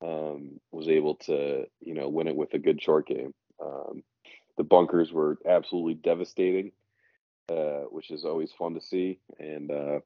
Um, 0.03 0.61
was 0.71 0.89
able 0.89 1.17
to, 1.27 1.65
you 1.81 1.95
know, 1.95 2.09
win 2.09 2.29
it 2.29 2.37
with 2.37 2.53
a 2.55 2.59
good 2.59 2.81
short 2.83 3.09
game. 3.09 3.33
Um, 3.61 4.03
the 4.57 4.65
bunkers 4.65 5.13
were 5.13 5.39
absolutely 5.47 5.95
devastating, 5.95 6.73
uh, 7.51 7.83
which 7.91 8.11
is 8.11 8.25
always 8.25 8.53
fun 8.53 8.75
to 8.75 8.81
see. 8.81 9.21
And 9.39 9.71
uh, 9.71 10.01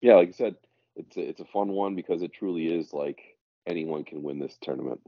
yeah, 0.00 0.14
like 0.14 0.28
I 0.28 0.32
said, 0.32 0.56
it's 0.96 1.16
a, 1.16 1.20
it's 1.20 1.40
a 1.40 1.46
fun 1.46 1.68
one 1.68 1.94
because 1.96 2.22
it 2.22 2.32
truly 2.32 2.66
is 2.66 2.92
like 2.92 3.20
anyone 3.66 4.04
can 4.04 4.22
win 4.22 4.38
this 4.38 4.56
tournament. 4.62 5.00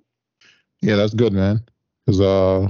yeah, 0.80 0.96
that's 0.96 1.14
good, 1.14 1.32
man. 1.32 1.62
Because 2.04 2.20
uh, 2.20 2.68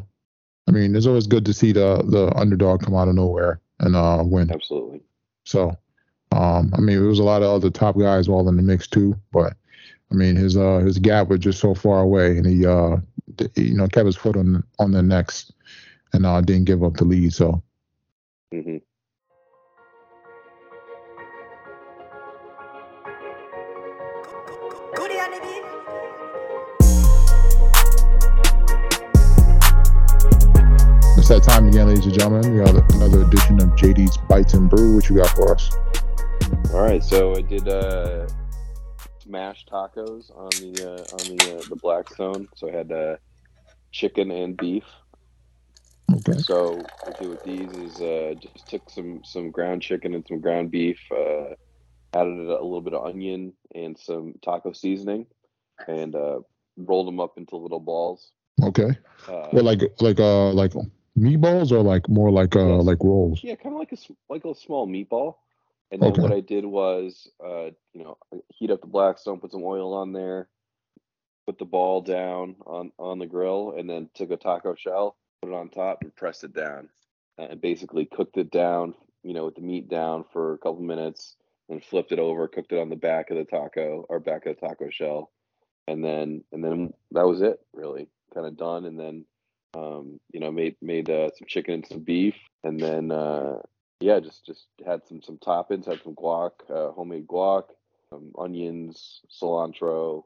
I 0.68 0.70
mean, 0.70 0.94
it's 0.96 1.06
always 1.06 1.26
good 1.26 1.44
to 1.46 1.52
see 1.54 1.72
the 1.72 2.02
the 2.06 2.32
underdog 2.36 2.82
come 2.82 2.94
out 2.94 3.08
of 3.08 3.14
nowhere 3.14 3.60
and 3.80 3.96
uh 3.96 4.22
win. 4.24 4.50
Absolutely. 4.50 5.02
So, 5.44 5.76
um, 6.32 6.72
I 6.76 6.80
mean, 6.80 6.98
there 6.98 7.08
was 7.08 7.18
a 7.18 7.24
lot 7.24 7.42
of 7.42 7.50
other 7.50 7.70
top 7.70 7.98
guys 7.98 8.28
all 8.28 8.48
in 8.48 8.56
the 8.56 8.62
mix 8.62 8.86
too, 8.88 9.16
but 9.32 9.54
I 10.10 10.14
mean, 10.14 10.36
his 10.36 10.56
uh 10.56 10.78
his 10.78 10.98
gap 10.98 11.28
was 11.28 11.40
just 11.40 11.60
so 11.60 11.74
far 11.74 12.00
away, 12.00 12.36
and 12.38 12.46
he 12.46 12.64
uh 12.66 12.96
d- 13.36 13.48
you 13.56 13.74
know 13.76 13.88
kept 13.88 14.06
his 14.06 14.16
foot 14.16 14.36
on 14.36 14.62
on 14.78 14.92
the 14.92 15.02
next, 15.02 15.52
and 16.12 16.26
uh, 16.26 16.40
didn't 16.40 16.64
give 16.64 16.82
up 16.82 16.94
the 16.94 17.04
lead. 17.04 17.32
So. 17.32 17.62
Mm-hmm. 18.52 18.76
It's 31.24 31.30
that 31.30 31.42
time 31.42 31.68
again, 31.68 31.86
ladies 31.86 32.04
and 32.04 32.12
gentlemen. 32.12 32.52
We 32.52 32.62
got 32.62 32.92
another 32.92 33.22
edition 33.22 33.58
of 33.62 33.70
JD's 33.76 34.18
Bites 34.28 34.52
and 34.52 34.68
Brew. 34.68 34.96
What 34.96 35.08
you 35.08 35.16
got 35.16 35.30
for 35.30 35.54
us? 35.54 35.74
All 36.74 36.82
right, 36.82 37.02
so 37.02 37.34
I 37.34 37.40
did 37.40 37.66
uh, 37.66 38.28
mashed 39.24 39.70
tacos 39.70 40.30
on 40.36 40.50
the 40.60 40.84
uh, 40.86 41.14
on 41.14 41.36
the 41.36 41.56
uh, 41.56 41.62
the 41.70 41.76
Blackstone. 41.76 42.46
So 42.54 42.68
I 42.68 42.72
had 42.72 42.92
uh, 42.92 43.16
chicken 43.90 44.30
and 44.30 44.54
beef. 44.54 44.84
Okay. 46.12 46.40
So 46.40 46.90
what 47.00 47.14
I 47.14 47.16
did 47.16 47.28
with 47.28 47.42
these 47.42 47.72
is 47.72 48.00
uh, 48.00 48.34
just 48.40 48.68
took 48.68 48.90
some 48.90 49.22
some 49.24 49.50
ground 49.50 49.82
chicken 49.82 50.14
and 50.14 50.24
some 50.28 50.40
ground 50.40 50.70
beef, 50.70 51.00
uh, 51.10 51.54
added 52.14 52.38
a 52.38 52.62
little 52.62 52.80
bit 52.82 52.94
of 52.94 53.06
onion 53.06 53.52
and 53.74 53.98
some 53.98 54.34
taco 54.42 54.72
seasoning, 54.72 55.26
and 55.88 56.14
uh, 56.14 56.40
rolled 56.76 57.06
them 57.08 57.20
up 57.20 57.38
into 57.38 57.56
little 57.56 57.80
balls. 57.80 58.32
Okay. 58.62 58.90
Uh, 59.28 59.48
Well, 59.52 59.64
like 59.64 59.80
like 60.00 60.20
uh 60.20 60.52
like 60.52 60.72
meatballs 61.18 61.72
or 61.72 61.80
like 61.82 62.08
more 62.08 62.30
like 62.30 62.54
uh 62.56 62.76
Yes. 62.76 62.86
like 62.86 62.98
rolls. 63.02 63.40
Yeah, 63.42 63.54
kind 63.56 63.74
of 63.74 63.78
like 63.78 63.92
a 63.92 63.96
like 64.28 64.44
a 64.44 64.54
small 64.54 64.86
meatball. 64.86 65.36
And 65.90 66.02
then 66.02 66.10
Okay. 66.10 66.22
what 66.22 66.32
I 66.32 66.40
did 66.40 66.64
was, 66.64 67.30
uh, 67.44 67.70
you 67.92 68.02
know, 68.04 68.18
heat 68.48 68.70
up 68.70 68.80
the 68.80 68.86
Blackstone, 68.88 69.38
put 69.38 69.52
some 69.52 69.62
oil 69.62 69.94
on 69.94 70.12
there, 70.12 70.48
put 71.46 71.58
the 71.58 71.64
ball 71.64 72.00
down 72.00 72.56
on 72.66 72.90
on 72.98 73.18
the 73.18 73.26
grill, 73.26 73.74
and 73.78 73.88
then 73.88 74.08
took 74.14 74.30
a 74.30 74.36
taco 74.36 74.74
shell, 74.74 75.16
put 75.42 75.50
it 75.50 75.54
on 75.54 75.68
top, 75.68 75.98
and 76.02 76.14
pressed 76.14 76.44
it 76.44 76.54
down, 76.54 76.88
uh, 77.38 77.46
and 77.50 77.60
basically 77.60 78.06
cooked 78.06 78.36
it 78.36 78.50
down, 78.50 78.94
you 79.22 79.34
know, 79.34 79.46
with 79.46 79.56
the 79.56 79.60
meat 79.60 79.88
down 79.88 80.24
for 80.32 80.54
a 80.54 80.58
couple 80.58 80.82
minutes, 80.82 81.36
and 81.68 81.84
flipped 81.84 82.12
it 82.12 82.18
over, 82.18 82.48
cooked 82.48 82.72
it 82.72 82.80
on 82.80 82.90
the 82.90 82.96
back 82.96 83.30
of 83.30 83.36
the 83.36 83.44
taco 83.44 84.04
or 84.08 84.20
back 84.20 84.46
of 84.46 84.56
the 84.56 84.66
taco 84.66 84.90
shell, 84.90 85.30
and 85.86 86.04
then 86.04 86.44
and 86.52 86.64
then 86.64 86.92
that 87.12 87.26
was 87.26 87.42
it, 87.42 87.60
really, 87.72 88.08
kind 88.32 88.46
of 88.46 88.56
done, 88.56 88.84
and 88.84 88.98
then 88.98 89.24
um, 89.74 90.20
you 90.32 90.40
know, 90.40 90.50
made 90.50 90.76
made 90.80 91.10
uh, 91.10 91.30
some 91.36 91.46
chicken 91.46 91.74
and 91.74 91.86
some 91.86 92.00
beef, 92.00 92.34
and 92.62 92.80
then 92.80 93.10
uh, 93.10 93.58
yeah, 94.00 94.20
just 94.20 94.44
just 94.46 94.66
had 94.86 95.06
some 95.06 95.22
some 95.22 95.38
toppings, 95.38 95.86
had 95.86 96.02
some 96.02 96.14
guac, 96.14 96.52
uh, 96.70 96.92
homemade 96.92 97.26
guac, 97.26 97.64
um, 98.12 98.32
onions, 98.38 99.20
cilantro, 99.30 100.24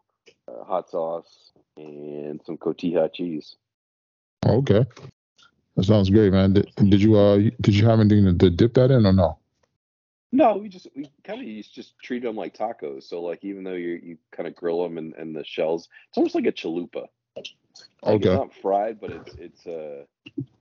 uh, 0.49 0.65
hot 0.65 0.91
sauce, 0.91 1.53
and 1.77 2.41
some 2.45 2.57
cotija 2.57 3.13
cheese. 3.13 3.57
Okay. 4.47 4.85
That 5.77 5.85
sounds 5.85 6.11
great, 6.11 6.33
man. 6.33 6.55
Did, 6.55 6.73
did 6.77 7.01
you 7.01 7.17
uh 7.17 7.37
did 7.61 7.75
you 7.75 7.87
have 7.87 8.01
anything 8.01 8.25
to, 8.25 8.33
to 8.37 8.51
dip 8.51 8.75
that 8.75 8.91
in 8.91 9.07
or 9.07 9.13
no? 9.13 9.39
No, 10.33 10.57
we 10.57 10.69
just 10.69 10.89
we 10.95 11.09
kind 11.25 11.41
of 11.41 11.65
just 11.73 11.99
treat 12.01 12.23
them 12.23 12.37
like 12.37 12.57
tacos. 12.57 13.05
So 13.05 13.23
like 13.23 13.45
even 13.45 13.65
though 13.65 13.75
you 13.75 14.01
you 14.03 14.19
kind 14.33 14.47
of 14.47 14.55
grill 14.55 14.83
them 14.83 14.99
and, 14.99 15.15
and 15.15 15.35
the 15.35 15.45
shells, 15.45 15.89
it's 16.09 16.19
almost 16.19 16.35
like 16.35 16.47
a 16.47 16.53
chalupa. 16.53 17.07
Like, 17.37 17.47
Okay. 18.05 18.17
It's 18.17 18.25
not 18.27 18.55
fried, 18.55 19.01
but 19.01 19.11
it's 19.11 19.35
it's 19.39 19.67
uh 19.67 20.05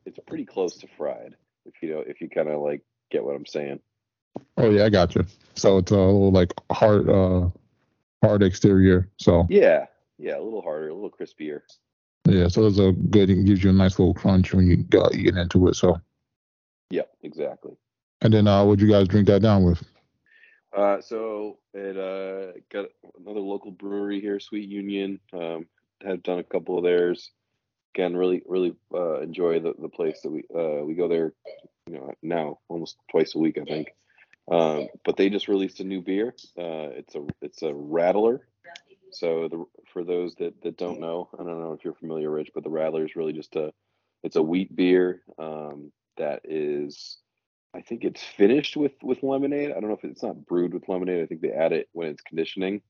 it's 0.05 0.19
pretty 0.25 0.45
close 0.45 0.77
to 0.77 0.87
fried. 0.97 1.35
If 1.65 1.81
you 1.81 1.93
know 1.93 2.03
if 2.05 2.21
you 2.21 2.29
kind 2.29 2.49
of 2.49 2.61
like 2.61 2.81
get 3.11 3.23
what 3.23 3.35
I'm 3.35 3.45
saying. 3.45 3.79
Oh 4.57 4.69
yeah, 4.69 4.85
I 4.85 4.89
got 4.89 5.15
you. 5.15 5.25
So 5.55 5.79
it's 5.79 5.91
a 5.91 5.95
little 5.95 6.31
like 6.31 6.53
hard 6.71 7.09
uh 7.09 7.49
hard 8.23 8.43
exterior. 8.43 9.09
So 9.17 9.47
Yeah, 9.49 9.87
yeah, 10.17 10.37
a 10.37 10.41
little 10.41 10.61
harder, 10.61 10.89
a 10.89 10.93
little 10.93 11.11
crispier. 11.11 11.61
Yeah, 12.27 12.47
so 12.49 12.65
it's 12.65 12.79
a 12.79 12.91
good. 12.91 13.29
It 13.29 13.45
gives 13.45 13.63
you 13.63 13.69
a 13.69 13.73
nice 13.73 13.97
little 13.97 14.13
crunch 14.13 14.53
when 14.53 14.67
you 14.67 14.77
go 14.77 15.09
you 15.13 15.23
get 15.23 15.37
into 15.37 15.67
it. 15.67 15.75
So 15.75 15.99
Yeah, 16.89 17.03
exactly. 17.23 17.77
and 18.21 18.33
then 18.33 18.47
uh, 18.47 18.63
what'd 18.65 18.81
you 18.81 18.89
guys 18.89 19.07
drink 19.07 19.27
that 19.27 19.41
down 19.41 19.63
with? 19.63 19.83
Uh, 20.75 21.01
so 21.01 21.57
it 21.73 21.97
uh, 21.97 22.59
got 22.71 22.89
another 23.19 23.39
local 23.39 23.71
brewery 23.71 24.19
here, 24.21 24.39
Sweet 24.39 24.69
Union. 24.69 25.19
Um, 25.33 25.67
have 26.05 26.21
done 26.23 26.39
a 26.39 26.43
couple 26.43 26.77
of 26.77 26.83
theirs. 26.83 27.31
Again, 27.95 28.15
really, 28.15 28.43
really 28.45 28.75
uh, 28.93 29.21
enjoy 29.21 29.59
the, 29.59 29.73
the 29.79 29.89
place 29.89 30.21
that 30.21 30.29
we 30.29 30.43
uh, 30.55 30.83
we 30.83 30.93
go 30.93 31.07
there. 31.07 31.33
You 31.87 31.93
know, 31.93 32.13
now 32.21 32.59
almost 32.67 32.97
twice 33.09 33.33
a 33.33 33.39
week, 33.39 33.57
I 33.57 33.63
think. 33.63 33.87
Um, 34.51 34.87
but 35.03 35.17
they 35.17 35.29
just 35.29 35.47
released 35.47 35.79
a 35.79 35.83
new 35.83 36.01
beer. 36.01 36.35
Uh, 36.57 36.91
it's 36.93 37.15
a 37.15 37.25
it's 37.41 37.61
a 37.63 37.71
Radler. 37.71 38.41
So 39.11 39.47
the 39.47 39.65
for 39.91 40.03
those 40.03 40.35
that, 40.35 40.61
that 40.63 40.77
don't 40.77 40.99
know, 40.99 41.29
I 41.33 41.43
don't 41.43 41.61
know 41.61 41.73
if 41.73 41.83
you're 41.83 41.93
familiar, 41.93 42.29
Rich, 42.29 42.51
but 42.53 42.63
the 42.63 42.69
Radler 42.69 43.05
is 43.05 43.15
really 43.15 43.33
just 43.33 43.55
a 43.55 43.73
it's 44.23 44.35
a 44.35 44.41
wheat 44.41 44.75
beer 44.75 45.21
um, 45.37 45.91
that 46.17 46.41
is 46.43 47.17
I 47.73 47.81
think 47.81 48.03
it's 48.03 48.23
finished 48.23 48.75
with 48.75 48.93
with 49.01 49.23
lemonade. 49.23 49.71
I 49.71 49.73
don't 49.73 49.89
know 49.89 49.97
if 50.01 50.03
it's 50.03 50.23
not 50.23 50.45
brewed 50.45 50.73
with 50.73 50.87
lemonade. 50.89 51.23
I 51.23 51.27
think 51.27 51.41
they 51.41 51.51
add 51.51 51.73
it 51.73 51.89
when 51.93 52.09
it's 52.09 52.21
conditioning. 52.21 52.81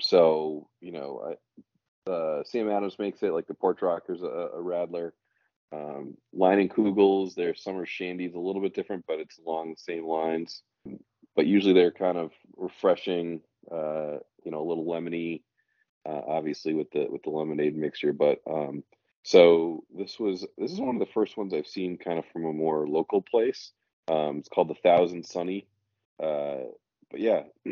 So 0.00 0.68
you 0.80 0.92
know, 0.92 1.36
I, 2.06 2.10
uh, 2.10 2.44
Sam 2.44 2.70
Adams 2.70 2.98
makes 2.98 3.22
it 3.22 3.32
like 3.32 3.46
the 3.46 3.54
Porch 3.54 3.82
Rocker's 3.82 4.22
a, 4.22 4.26
a 4.26 4.62
Radler. 4.62 5.12
Um, 5.72 6.18
Leinenkugel's, 6.36 7.34
their 7.34 7.54
summer 7.54 7.86
shandy's 7.86 8.34
a 8.34 8.38
little 8.38 8.60
bit 8.60 8.74
different, 8.74 9.04
but 9.08 9.18
it's 9.18 9.38
along 9.38 9.70
the 9.70 9.76
same 9.76 10.04
lines. 10.04 10.62
But 11.34 11.46
usually 11.46 11.74
they're 11.74 11.92
kind 11.92 12.18
of 12.18 12.30
refreshing, 12.56 13.40
uh, 13.70 14.18
you 14.44 14.50
know, 14.50 14.60
a 14.60 14.68
little 14.68 14.84
lemony, 14.84 15.42
uh, 16.06 16.20
obviously 16.26 16.74
with 16.74 16.90
the 16.90 17.06
with 17.08 17.22
the 17.22 17.30
lemonade 17.30 17.76
mixture. 17.76 18.12
But 18.12 18.40
um, 18.46 18.84
so 19.22 19.84
this 19.96 20.18
was 20.18 20.46
this 20.58 20.72
is 20.72 20.80
one 20.80 20.96
of 20.96 21.00
the 21.00 21.12
first 21.14 21.36
ones 21.36 21.54
I've 21.54 21.66
seen 21.66 21.96
kind 21.96 22.18
of 22.18 22.24
from 22.32 22.44
a 22.44 22.52
more 22.52 22.86
local 22.86 23.22
place. 23.22 23.72
Um, 24.08 24.38
it's 24.38 24.48
called 24.48 24.68
the 24.68 24.74
Thousand 24.74 25.24
Sunny. 25.24 25.66
Uh, 26.22 26.64
but 27.10 27.20
yeah, 27.20 27.42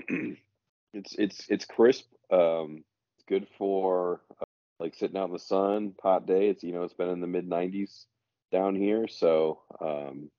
it's 0.94 1.14
it's 1.18 1.46
it's 1.48 1.64
crisp. 1.64 2.06
Um, 2.32 2.84
it's 3.16 3.24
good 3.26 3.46
for 3.58 4.20
uh, 4.40 4.44
like 4.78 4.94
sitting 4.94 5.16
out 5.16 5.26
in 5.26 5.32
the 5.32 5.38
sun, 5.38 5.94
hot 6.02 6.26
day. 6.26 6.48
It's 6.48 6.62
you 6.62 6.72
know 6.72 6.84
it's 6.84 6.94
been 6.94 7.10
in 7.10 7.20
the 7.20 7.26
mid 7.26 7.48
90s 7.48 8.04
down 8.52 8.74
here, 8.74 9.08
so 9.08 9.60
um, 9.80 10.30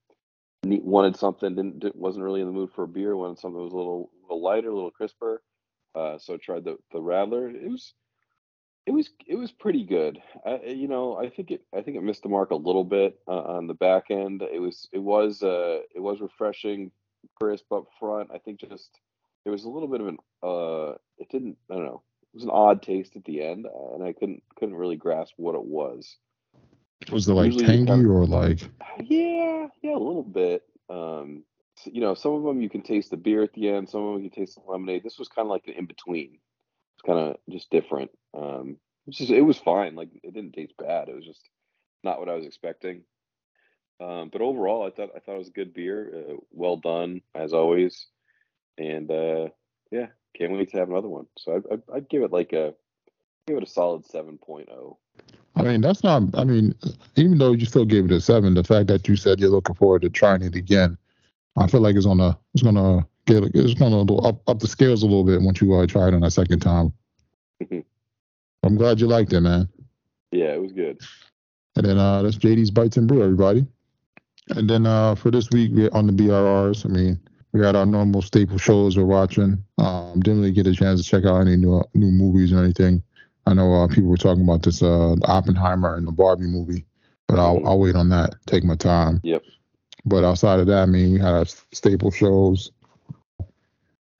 wanted 0.63 1.17
something. 1.17 1.55
Didn't 1.55 1.79
di- 1.79 1.91
wasn't 1.95 2.23
really 2.25 2.41
in 2.41 2.47
the 2.47 2.53
mood 2.53 2.71
for 2.75 2.83
a 2.83 2.87
beer. 2.87 3.15
Wanted 3.15 3.39
something 3.39 3.57
that 3.57 3.63
was 3.63 3.73
a 3.73 3.77
little, 3.77 4.11
little 4.23 4.43
lighter, 4.43 4.69
a 4.69 4.75
little 4.75 4.91
crisper. 4.91 5.41
Uh, 5.95 6.17
so 6.17 6.35
I 6.35 6.37
tried 6.37 6.63
the 6.63 6.77
the 6.91 6.99
Radler. 6.99 7.53
It 7.53 7.69
was 7.69 7.93
it 8.85 8.91
was 8.91 9.09
it 9.27 9.35
was 9.35 9.51
pretty 9.51 9.83
good. 9.83 10.21
I, 10.45 10.61
you 10.67 10.87
know, 10.87 11.17
I 11.17 11.29
think 11.29 11.51
it 11.51 11.63
I 11.75 11.81
think 11.81 11.97
it 11.97 12.03
missed 12.03 12.23
the 12.23 12.29
mark 12.29 12.51
a 12.51 12.55
little 12.55 12.83
bit 12.83 13.19
uh, 13.27 13.31
on 13.31 13.67
the 13.67 13.73
back 13.73 14.05
end. 14.09 14.41
It 14.41 14.59
was 14.59 14.87
it 14.91 14.99
was 14.99 15.43
uh 15.43 15.79
it 15.93 15.99
was 15.99 16.21
refreshing, 16.21 16.91
crisp 17.41 17.71
up 17.71 17.85
front. 17.99 18.29
I 18.33 18.37
think 18.37 18.59
just 18.59 18.99
it 19.45 19.49
was 19.49 19.65
a 19.65 19.69
little 19.69 19.87
bit 19.87 20.01
of 20.01 20.07
an 20.07 20.17
uh 20.43 20.95
it 21.17 21.29
didn't 21.29 21.57
I 21.69 21.75
don't 21.75 21.85
know. 21.85 22.03
It 22.33 22.37
was 22.37 22.43
an 22.45 22.51
odd 22.51 22.81
taste 22.81 23.15
at 23.17 23.25
the 23.25 23.41
end, 23.43 23.65
and 23.93 24.03
I 24.03 24.13
couldn't 24.13 24.43
couldn't 24.57 24.75
really 24.75 24.95
grasp 24.95 25.33
what 25.37 25.55
it 25.55 25.63
was. 25.65 26.17
Was 27.11 27.27
it 27.27 27.33
like 27.33 27.57
tangy 27.57 28.05
or 28.05 28.25
like? 28.25 28.61
Yeah, 29.03 29.67
yeah, 29.81 29.95
a 29.95 29.97
little 29.97 30.23
bit. 30.23 30.63
Um, 30.89 31.43
you 31.85 32.01
know, 32.01 32.13
some 32.13 32.33
of 32.33 32.43
them 32.43 32.61
you 32.61 32.69
can 32.69 32.81
taste 32.81 33.09
the 33.09 33.17
beer 33.17 33.41
at 33.43 33.53
the 33.53 33.69
end. 33.69 33.89
Some 33.89 34.03
of 34.03 34.13
them 34.13 34.23
you 34.23 34.29
can 34.29 34.41
taste 34.41 34.55
the 34.55 34.71
lemonade. 34.71 35.03
This 35.03 35.17
was 35.17 35.27
kind 35.27 35.45
of 35.45 35.49
like 35.49 35.67
an 35.67 35.73
in 35.73 35.85
between. 35.85 36.37
It's 36.95 37.01
kind 37.05 37.19
of 37.19 37.37
just 37.49 37.69
different. 37.71 38.11
Um, 38.33 38.77
it's 39.07 39.17
just 39.17 39.31
it 39.31 39.41
was 39.41 39.57
fine. 39.57 39.95
Like 39.95 40.09
it 40.23 40.33
didn't 40.33 40.53
taste 40.53 40.73
bad. 40.77 41.09
It 41.09 41.15
was 41.15 41.25
just 41.25 41.49
not 42.03 42.19
what 42.19 42.29
I 42.29 42.35
was 42.35 42.45
expecting. 42.45 43.03
Um, 43.99 44.29
but 44.31 44.41
overall, 44.41 44.85
I 44.85 44.91
thought 44.91 45.11
I 45.15 45.19
thought 45.19 45.35
it 45.35 45.39
was 45.39 45.49
a 45.49 45.53
good 45.53 45.73
beer. 45.73 46.11
Uh, 46.15 46.33
well 46.51 46.77
done 46.77 47.21
as 47.35 47.53
always, 47.53 48.07
and 48.77 49.09
uh, 49.09 49.49
yeah, 49.91 50.07
can't 50.37 50.51
wait 50.51 50.71
to 50.71 50.77
have 50.77 50.89
another 50.89 51.09
one. 51.09 51.27
So 51.37 51.61
I, 51.71 51.73
I, 51.75 51.97
I'd 51.97 52.09
give 52.09 52.23
it 52.23 52.31
like 52.31 52.53
a 52.53 52.73
give 53.47 53.57
it 53.57 53.63
a 53.63 53.67
solid 53.67 54.03
oh. 54.13 54.17
7.0. 54.17 54.97
I 55.55 55.63
mean, 55.63 55.81
that's 55.81 56.03
not. 56.03 56.23
I 56.33 56.43
mean, 56.43 56.73
even 57.15 57.37
though 57.37 57.51
you 57.51 57.65
still 57.65 57.85
gave 57.85 58.05
it 58.05 58.11
a 58.11 58.21
seven, 58.21 58.53
the 58.53 58.63
fact 58.63 58.87
that 58.87 59.07
you 59.07 59.15
said 59.15 59.39
you're 59.39 59.49
looking 59.49 59.75
forward 59.75 60.01
to 60.03 60.09
trying 60.09 60.41
it 60.41 60.55
again, 60.55 60.97
I 61.57 61.67
feel 61.67 61.81
like 61.81 61.95
it's 61.95 62.05
gonna 62.05 62.37
it's 62.53 62.63
gonna 62.63 63.05
get 63.25 63.43
it's 63.53 63.73
gonna 63.73 64.05
go 64.05 64.17
up 64.19 64.41
up 64.47 64.59
the 64.59 64.67
scales 64.67 65.03
a 65.03 65.07
little 65.07 65.25
bit 65.25 65.41
once 65.41 65.61
you 65.61 65.73
uh, 65.73 65.85
try 65.87 66.07
it 66.07 66.13
on 66.13 66.23
a 66.23 66.31
second 66.31 66.61
time. 66.61 66.93
I'm 68.63 68.77
glad 68.77 68.99
you 68.99 69.07
liked 69.07 69.33
it, 69.33 69.41
man. 69.41 69.67
Yeah, 70.31 70.53
it 70.53 70.61
was 70.61 70.71
good. 70.71 70.99
And 71.75 71.85
then 71.85 71.97
uh, 71.97 72.21
that's 72.21 72.37
JD's 72.37 72.71
Bites 72.71 72.97
and 72.97 73.07
Brew, 73.07 73.23
everybody. 73.23 73.65
And 74.49 74.69
then 74.69 74.85
uh, 74.85 75.15
for 75.15 75.31
this 75.31 75.49
week, 75.51 75.71
we're 75.73 75.89
on 75.93 76.07
the 76.07 76.13
BRRs. 76.13 76.85
I 76.85 76.89
mean, 76.89 77.19
we 77.53 77.63
had 77.63 77.75
our 77.75 77.85
normal 77.85 78.21
staple 78.21 78.57
shows 78.57 78.97
we're 78.97 79.05
watching. 79.05 79.63
Um, 79.77 80.19
didn't 80.19 80.41
really 80.41 80.51
get 80.51 80.67
a 80.67 80.73
chance 80.73 81.01
to 81.01 81.07
check 81.07 81.25
out 81.25 81.41
any 81.41 81.55
new 81.55 81.83
new 81.93 82.11
movies 82.11 82.53
or 82.53 82.59
anything. 82.59 83.03
I 83.45 83.53
know 83.53 83.73
uh, 83.73 83.87
people 83.87 84.09
were 84.09 84.17
talking 84.17 84.43
about 84.43 84.63
this 84.63 84.81
uh, 84.83 85.15
Oppenheimer 85.23 85.95
and 85.95 86.07
the 86.07 86.11
Barbie 86.11 86.45
movie, 86.45 86.85
but 87.27 87.39
I'll 87.39 87.65
I'll 87.65 87.79
wait 87.79 87.95
on 87.95 88.09
that. 88.09 88.35
Take 88.45 88.63
my 88.63 88.75
time. 88.75 89.19
Yep. 89.23 89.43
But 90.05 90.23
outside 90.23 90.59
of 90.59 90.67
that, 90.67 90.83
I 90.83 90.85
mean, 90.85 91.13
we 91.13 91.19
had 91.19 91.33
our 91.33 91.45
staple 91.45 92.11
shows. 92.11 92.71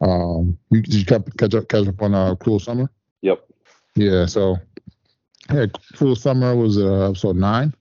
Um, 0.02 0.58
you, 0.70 0.82
did 0.82 0.94
you 0.94 1.06
catch 1.06 1.54
up 1.54 1.68
catch 1.68 1.88
up 1.88 2.02
on 2.02 2.16
uh, 2.16 2.36
Cruel 2.36 2.60
Summer? 2.60 2.90
Yep. 3.22 3.46
Yeah. 3.96 4.26
So, 4.26 4.58
yeah, 5.52 5.68
Cruel 5.94 6.16
Summer 6.16 6.56
was 6.56 6.78
uh, 6.78 7.10
episode 7.10 7.36
nine. 7.36 7.74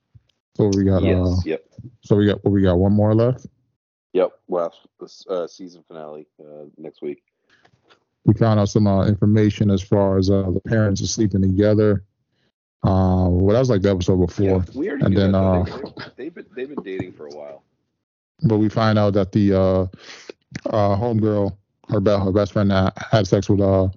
So 0.56 0.70
we 0.76 0.84
got 0.84 1.02
uh, 1.02 1.06
yes. 1.06 1.46
Yep. 1.46 1.64
so 2.02 2.16
we 2.16 2.26
got 2.26 2.44
what 2.44 2.50
we 2.50 2.62
got 2.62 2.74
one 2.74 2.92
more 2.92 3.14
left. 3.14 3.46
Yep. 4.12 4.32
Well, 4.48 4.74
this 4.98 5.24
uh, 5.28 5.46
season 5.46 5.84
finale 5.86 6.26
uh, 6.40 6.64
next 6.76 7.00
week. 7.00 7.22
We 8.24 8.34
found 8.34 8.60
out 8.60 8.68
some 8.68 8.86
uh, 8.86 9.06
information 9.06 9.70
as 9.70 9.82
far 9.82 10.18
as 10.18 10.30
uh, 10.30 10.50
the 10.50 10.60
parents 10.60 11.02
are 11.02 11.06
sleeping 11.06 11.40
together. 11.42 12.04
Uh, 12.82 13.28
well, 13.28 13.54
that 13.54 13.58
was 13.60 13.70
like 13.70 13.82
the 13.82 13.90
episode 13.90 14.18
before. 14.26 14.44
Yeah, 14.58 14.64
we 14.74 14.88
already 14.90 15.04
and 15.06 15.16
then, 15.16 15.34
uh, 15.34 15.64
they, 15.64 15.70
they, 15.72 16.12
they've 16.16 16.34
been 16.34 16.46
they've 16.54 16.68
been 16.68 16.84
dating 16.84 17.12
for 17.12 17.26
a 17.26 17.30
while. 17.30 17.62
But 18.42 18.58
we 18.58 18.68
find 18.68 18.98
out 18.98 19.14
that 19.14 19.32
the 19.32 19.52
uh, 19.54 19.82
uh, 20.66 20.96
homegirl, 20.96 21.56
her 21.88 22.00
be- 22.00 22.10
her 22.10 22.32
best 22.32 22.52
friend, 22.52 22.70
had 23.10 23.26
sex 23.26 23.48
with 23.48 23.60
uh 23.60 23.88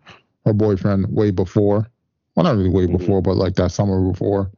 her 0.45 0.53
boyfriend 0.53 1.07
way 1.13 1.31
before. 1.31 1.87
Well, 2.35 2.43
not 2.43 2.57
really 2.57 2.69
way 2.69 2.87
Mhm. 2.87 2.97
before, 2.97 3.21
but 3.21 3.37
like 3.37 3.55
that 3.55 3.71
summer 3.71 4.01
before 4.11 4.51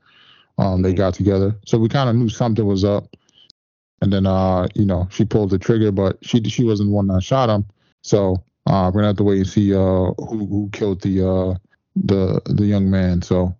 um 0.57 0.81
they 0.81 0.93
Mhm. 0.93 0.97
got 0.97 1.13
together. 1.13 1.55
So 1.65 1.77
we 1.77 1.89
kind 1.89 2.09
of 2.09 2.15
knew 2.15 2.29
something 2.29 2.65
was 2.65 2.83
up. 2.83 3.15
And 4.01 4.11
then 4.11 4.25
uh, 4.25 4.67
you 4.75 4.85
know, 4.85 5.07
she 5.11 5.25
pulled 5.25 5.51
the 5.51 5.59
trigger, 5.59 5.91
but 5.91 6.17
she 6.21 6.41
she 6.43 6.63
wasn't 6.63 6.89
the 6.89 6.95
one 6.95 7.07
that 7.07 7.21
shot 7.21 7.49
him. 7.49 7.65
So 8.01 8.43
uh, 8.65 8.91
we're 8.93 9.01
gonna 9.01 9.07
have 9.07 9.17
to 9.17 9.23
wait 9.23 9.37
and 9.37 9.47
see 9.47 9.73
uh 9.73 10.11
who 10.17 10.45
who 10.45 10.69
killed 10.71 11.01
the 11.01 11.27
uh 11.27 11.55
the 11.95 12.41
the 12.45 12.65
young 12.65 12.89
man. 12.89 13.21
So 13.21 13.55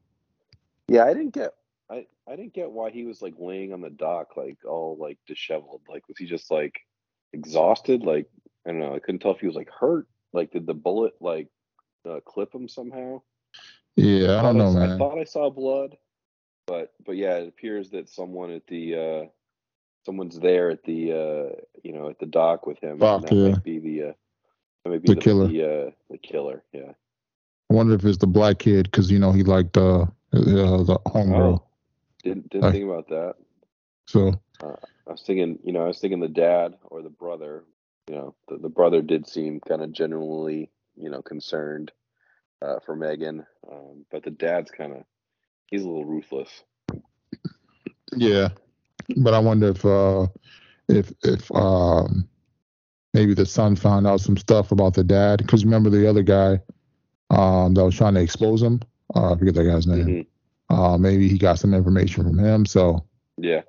Yeah, 0.88 1.06
I 1.06 1.14
didn't 1.14 1.34
get 1.34 1.54
I 1.90 2.06
I 2.28 2.36
didn't 2.36 2.54
get 2.54 2.72
why 2.72 2.90
he 2.90 3.06
was 3.06 3.22
like 3.22 3.36
laying 3.38 3.74
on 3.74 3.82
the 3.82 3.90
dock 3.90 4.38
like 4.38 4.58
all 4.66 4.98
like 5.00 5.18
disheveled. 5.28 5.82
Like 5.88 6.08
was 6.08 6.18
he 6.18 6.26
just 6.26 6.52
like 6.52 6.80
exhausted? 7.34 8.04
Like 8.04 8.28
I 8.66 8.72
don't 8.72 8.80
know. 8.80 8.96
I 8.96 9.00
couldn't 9.00 9.20
tell 9.20 9.32
if 9.32 9.40
he 9.40 9.48
was 9.48 9.56
like 9.56 9.70
hurt. 9.70 10.08
Like 10.34 10.52
did 10.52 10.66
the 10.66 10.74
bullet 10.74 11.14
like 11.22 11.48
uh, 12.08 12.20
clip 12.26 12.54
him 12.54 12.68
somehow? 12.68 13.22
yeah, 13.96 14.40
I 14.40 14.42
don't 14.42 14.58
know, 14.58 14.70
I, 14.70 14.88
man. 14.88 14.98
thought 14.98 15.18
I 15.18 15.24
saw 15.24 15.50
blood, 15.50 15.98
but 16.68 16.94
but 17.06 17.16
yeah, 17.16 17.36
it 17.36 17.48
appears 17.48 17.92
that 17.92 18.10
someone 18.10 18.52
at 18.52 18.68
the 18.68 18.96
uh 18.96 19.30
someone's 20.06 20.40
there 20.40 20.70
at 20.70 20.84
the 20.84 21.12
uh 21.12 21.56
you 21.84 21.94
know 21.94 22.10
at 22.10 22.20
the 22.20 22.26
dock 22.26 22.68
with 22.68 22.80
him. 22.80 23.00
Dock, 23.00 23.22
and 23.22 23.28
that 23.30 23.36
yeah. 23.36 23.46
Might 24.90 25.02
be 25.02 25.14
the 25.14 25.14
uh 25.14 25.14
that 25.14 25.14
might 25.14 25.14
be 25.14 25.14
The 25.14 25.22
killer. 25.22 25.48
The, 25.48 25.64
uh, 25.88 25.92
the 26.10 26.18
killer. 26.18 26.64
Yeah. 26.74 26.92
I 27.70 27.74
wonder 27.74 27.96
if 27.96 28.06
it's 28.06 28.18
the 28.20 28.28
black 28.28 28.60
kid 28.60 28.84
because 28.92 29.10
you 29.12 29.20
know 29.20 29.32
he 29.32 29.44
liked 29.44 29.76
uh, 29.78 30.02
uh 30.02 30.08
the 30.34 31.00
homegirl. 31.08 31.60
Oh, 31.60 31.64
didn't 32.24 32.50
didn't 32.50 32.64
Like- 32.64 32.74
think 32.74 32.86
about 32.86 33.08
that. 33.10 33.36
So 34.08 34.40
I 34.62 35.12
was 35.12 35.24
thinking, 35.24 35.58
you 35.64 35.74
know, 35.74 35.84
I 35.84 35.88
was 35.88 36.00
thinking 36.00 36.20
the 36.20 36.28
dad 36.28 36.76
or 36.86 37.02
the 37.02 37.10
brother. 37.10 37.64
You 38.08 38.16
know, 38.16 38.36
the, 38.48 38.58
the 38.58 38.70
brother 38.70 39.02
did 39.02 39.28
seem 39.28 39.60
kind 39.68 39.82
of 39.82 39.92
genuinely, 39.92 40.70
you 40.96 41.10
know, 41.10 41.24
concerned 41.24 41.92
uh, 42.62 42.80
for 42.86 42.96
Megan, 42.96 43.48
um, 43.72 44.06
but 44.12 44.24
the 44.24 44.30
dad's 44.30 44.70
kind 44.70 44.94
of 44.94 45.04
he's 45.66 45.84
a 45.84 45.88
little 45.88 46.06
ruthless. 46.06 46.50
yeah, 48.16 48.50
but 49.18 49.34
I 49.34 49.40
wonder 49.40 49.70
if 49.70 49.84
uh 49.84 50.28
if 50.88 51.12
if 51.24 51.52
um 51.56 52.28
maybe 53.16 53.34
the 53.34 53.46
son 53.46 53.76
found 53.78 54.06
out 54.06 54.20
some 54.20 54.36
stuff 54.38 54.72
about 54.74 54.94
the 54.94 55.04
dad 55.04 55.38
because 55.38 55.64
remember 55.64 55.90
the 55.90 56.08
other 56.08 56.22
guy 56.22 56.60
um 57.32 57.74
that 57.74 57.84
was 57.84 57.96
trying 57.96 58.14
to 58.14 58.22
expose 58.22 58.62
him. 58.62 58.82
Uh, 59.16 59.34
I 59.34 59.38
forget 59.38 59.56
that 59.56 59.64
guy's 59.64 59.88
name. 59.88 60.06
Mhm. 60.08 60.26
Uh, 60.70 60.98
maybe 60.98 61.30
he 61.30 61.38
got 61.38 61.58
some 61.58 61.74
information 61.74 62.24
from 62.24 62.38
him. 62.38 62.66
So 62.66 63.04
Yeah, 63.38 63.62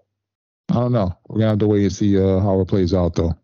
I 0.70 0.74
don't 0.74 0.92
know. 0.92 1.16
We're 1.28 1.38
gonna 1.38 1.50
have 1.50 1.58
to 1.60 1.68
wait 1.68 1.84
and 1.84 1.92
see 1.92 2.18
uh, 2.20 2.40
how 2.40 2.60
it 2.60 2.68
plays 2.68 2.92
out 2.92 3.14
though. 3.14 3.34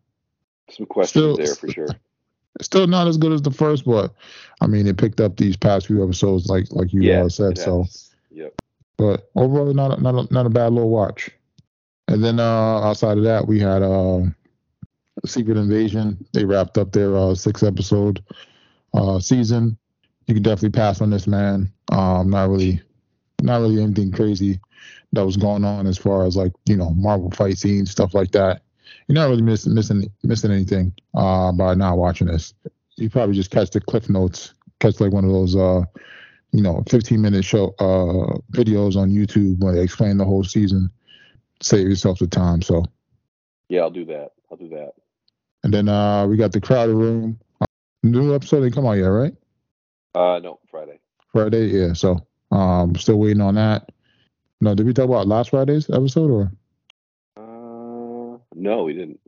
some 0.70 0.86
questions 0.86 1.10
Still- 1.10 1.36
there 1.36 1.54
for 1.54 1.68
sure. 1.68 1.88
Still 2.60 2.86
not 2.86 3.08
as 3.08 3.16
good 3.16 3.32
as 3.32 3.40
the 3.40 3.50
first, 3.50 3.86
but 3.86 4.12
I 4.60 4.66
mean 4.66 4.86
it 4.86 4.98
picked 4.98 5.20
up 5.20 5.36
these 5.36 5.56
past 5.56 5.86
few 5.86 6.02
episodes 6.04 6.48
like 6.48 6.66
like 6.72 6.92
you 6.92 7.00
yeah, 7.02 7.26
said. 7.28 7.56
So. 7.56 7.86
Yep. 8.30 8.54
but 8.96 9.30
overall 9.36 9.72
not 9.74 9.98
a, 9.98 10.02
not 10.02 10.14
a, 10.14 10.32
not 10.34 10.46
a 10.46 10.50
bad 10.50 10.72
little 10.72 10.90
watch. 10.90 11.30
And 12.08 12.22
then 12.24 12.40
uh, 12.40 12.80
outside 12.82 13.16
of 13.18 13.24
that, 13.24 13.46
we 13.46 13.58
had 13.60 13.82
uh, 13.82 14.22
Secret 15.26 15.56
Invasion. 15.56 16.24
They 16.32 16.44
wrapped 16.44 16.78
up 16.78 16.92
their 16.92 17.16
uh, 17.16 17.34
six 17.34 17.62
episode 17.62 18.22
uh, 18.94 19.18
season. 19.18 19.76
You 20.26 20.34
can 20.34 20.42
definitely 20.42 20.70
pass 20.70 21.00
on 21.00 21.10
this, 21.10 21.26
man. 21.26 21.72
Um, 21.90 22.30
not 22.30 22.48
really, 22.48 22.80
not 23.40 23.60
really 23.60 23.82
anything 23.82 24.12
crazy 24.12 24.60
that 25.12 25.26
was 25.26 25.36
going 25.36 25.64
on 25.64 25.86
as 25.86 25.98
far 25.98 26.24
as 26.24 26.36
like 26.36 26.52
you 26.66 26.76
know 26.76 26.90
Marvel 26.90 27.30
fight 27.30 27.58
scenes, 27.58 27.90
stuff 27.90 28.14
like 28.14 28.30
that. 28.32 28.62
You're 29.06 29.14
not 29.14 29.28
really 29.28 29.42
missing 29.42 29.74
missing 29.74 30.10
missing 30.22 30.50
anything 30.50 30.92
uh, 31.14 31.52
by 31.52 31.74
not 31.74 31.98
watching 31.98 32.28
this. 32.28 32.54
You 32.96 33.10
probably 33.10 33.34
just 33.34 33.50
catch 33.50 33.70
the 33.70 33.80
cliff 33.80 34.08
notes, 34.08 34.54
catch 34.80 35.00
like 35.00 35.12
one 35.12 35.24
of 35.24 35.30
those 35.30 35.56
uh, 35.56 35.82
you 36.52 36.62
know 36.62 36.82
15 36.88 37.20
minute 37.20 37.44
show 37.44 37.74
uh 37.78 38.38
videos 38.52 38.96
on 38.96 39.10
YouTube 39.10 39.58
where 39.60 39.74
they 39.74 39.82
explain 39.82 40.16
the 40.16 40.24
whole 40.24 40.44
season. 40.44 40.90
Save 41.60 41.88
yourself 41.88 42.18
the 42.18 42.26
time. 42.26 42.62
So 42.62 42.84
Yeah, 43.68 43.82
I'll 43.82 43.90
do 43.90 44.04
that. 44.06 44.32
I'll 44.50 44.56
do 44.56 44.68
that. 44.70 44.92
And 45.64 45.72
then 45.72 45.88
uh 45.88 46.26
we 46.26 46.36
got 46.36 46.52
the 46.52 46.60
crowded 46.60 46.94
room. 46.94 47.38
New 48.02 48.34
episode 48.34 48.62
didn't 48.62 48.74
come 48.74 48.86
out 48.86 48.92
yet, 48.92 49.06
right? 49.06 49.34
Uh, 50.14 50.40
no, 50.42 50.58
Friday. 50.70 50.98
Friday, 51.32 51.66
yeah. 51.66 51.92
So 51.92 52.26
um 52.50 52.94
still 52.96 53.18
waiting 53.18 53.40
on 53.40 53.54
that. 53.54 53.90
No, 54.60 54.74
did 54.74 54.86
we 54.86 54.92
talk 54.92 55.06
about 55.06 55.26
last 55.28 55.50
Friday's 55.50 55.88
episode 55.90 56.30
or 56.30 56.52
Uh, 57.36 58.38
no, 58.54 58.84
we 58.84 58.92
didn't. 58.92 59.20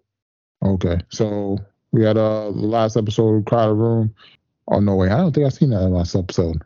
okay. 0.64 0.98
So 1.10 1.58
we 1.92 2.02
had 2.04 2.16
uh 2.16 2.50
the 2.50 2.66
last 2.66 2.96
episode 2.96 3.36
of 3.36 3.44
Crowded 3.44 3.74
Room. 3.74 4.14
Oh 4.68 4.80
no 4.80 4.96
way, 4.96 5.08
I 5.10 5.18
don't 5.18 5.32
think 5.32 5.46
I 5.46 5.50
seen 5.50 5.70
that 5.70 5.88
last 5.88 6.14
episode. 6.14 6.62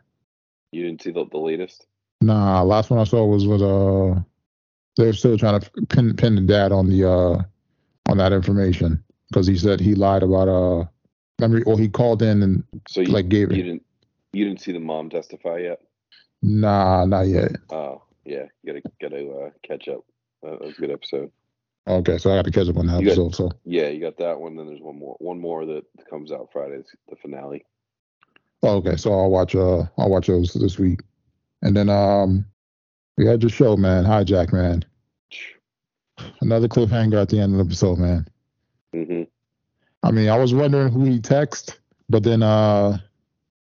You 0.71 0.83
didn't 0.85 1.01
see 1.01 1.11
the, 1.11 1.25
the 1.31 1.37
latest. 1.37 1.85
Nah, 2.21 2.61
last 2.63 2.89
one 2.89 2.99
I 2.99 3.03
saw 3.05 3.25
was 3.25 3.47
with 3.47 3.61
uh 3.61 4.19
they're 4.97 5.13
still 5.13 5.37
trying 5.37 5.59
to 5.59 5.69
pin 5.89 6.15
pin 6.15 6.35
the 6.35 6.41
dad 6.41 6.71
on 6.71 6.89
the 6.89 7.09
uh 7.09 7.41
on 8.09 8.17
that 8.17 8.33
information 8.33 9.03
because 9.29 9.47
he 9.47 9.57
said 9.57 9.79
he 9.79 9.95
lied 9.95 10.23
about 10.23 10.47
uh 10.47 10.85
remember 11.39 11.63
or 11.69 11.77
he 11.77 11.87
called 11.87 12.21
in 12.21 12.41
and 12.43 12.63
So 12.87 13.01
you 13.01 13.07
like 13.07 13.29
gave 13.29 13.51
you 13.51 13.59
it 13.59 13.63
didn't 13.63 13.85
you 14.33 14.45
didn't 14.45 14.61
see 14.61 14.71
the 14.71 14.79
mom 14.79 15.09
testify 15.09 15.57
yet? 15.59 15.79
nah 16.41 17.05
not 17.05 17.21
yet 17.27 17.51
Oh, 17.71 18.03
yeah. 18.25 18.45
You 18.63 18.73
gotta 18.73 18.81
gotta 19.01 19.29
uh, 19.29 19.49
catch 19.63 19.87
up. 19.87 20.01
That 20.43 20.61
was 20.61 20.75
a 20.77 20.81
good 20.81 20.91
episode. 20.91 21.31
okay 21.87 22.17
so 22.17 22.31
I 22.31 22.35
got 22.37 22.45
to 22.45 22.51
catch 22.51 22.69
up 22.69 22.77
on 22.77 22.87
that 22.87 22.99
You 22.99 23.05
got- 23.07 23.11
episode 23.13 23.35
so 23.35 23.51
Yeah, 23.65 23.87
you 23.89 23.99
got 23.99 24.17
that 24.17 24.39
one. 24.39 24.55
Then 24.55 24.67
there's 24.67 24.81
one 24.81 24.99
more. 24.99 25.15
One 25.19 25.39
more 25.39 25.65
that 25.65 25.83
comes 26.09 26.31
out 26.31 26.49
Friday. 26.53 26.75
It's 26.75 26.93
the 27.09 27.15
finale. 27.15 27.65
oh, 28.63 28.77
okay 28.77 28.95
so 28.97 29.11
I'll 29.13 29.29
watch 29.29 29.55
uh 29.55 29.83
I'll 29.97 30.09
watch 30.09 30.27
those 30.27 30.53
this 30.53 30.77
week 30.79 31.01
and 31.61 31.75
then 31.75 31.89
um 31.89 32.45
we 33.17 33.25
had 33.25 33.41
your 33.43 33.49
show 33.49 33.75
man 33.75 34.03
hijack 34.05 34.53
man 34.53 34.83
another 36.41 36.67
cliffhanger 36.67 37.21
at 37.21 37.29
the 37.29 37.39
end 37.39 37.53
of 37.53 37.59
the 37.59 37.65
episode 37.65 37.97
man 37.97 38.27
hmm 38.93 39.23
I 40.01 40.11
mean, 40.11 40.29
I 40.29 40.37
was 40.37 40.53
wondering 40.53 40.91
who 40.93 41.03
he 41.03 41.19
text, 41.19 41.79
but 42.09 42.23
then 42.23 42.41
uh, 42.41 42.97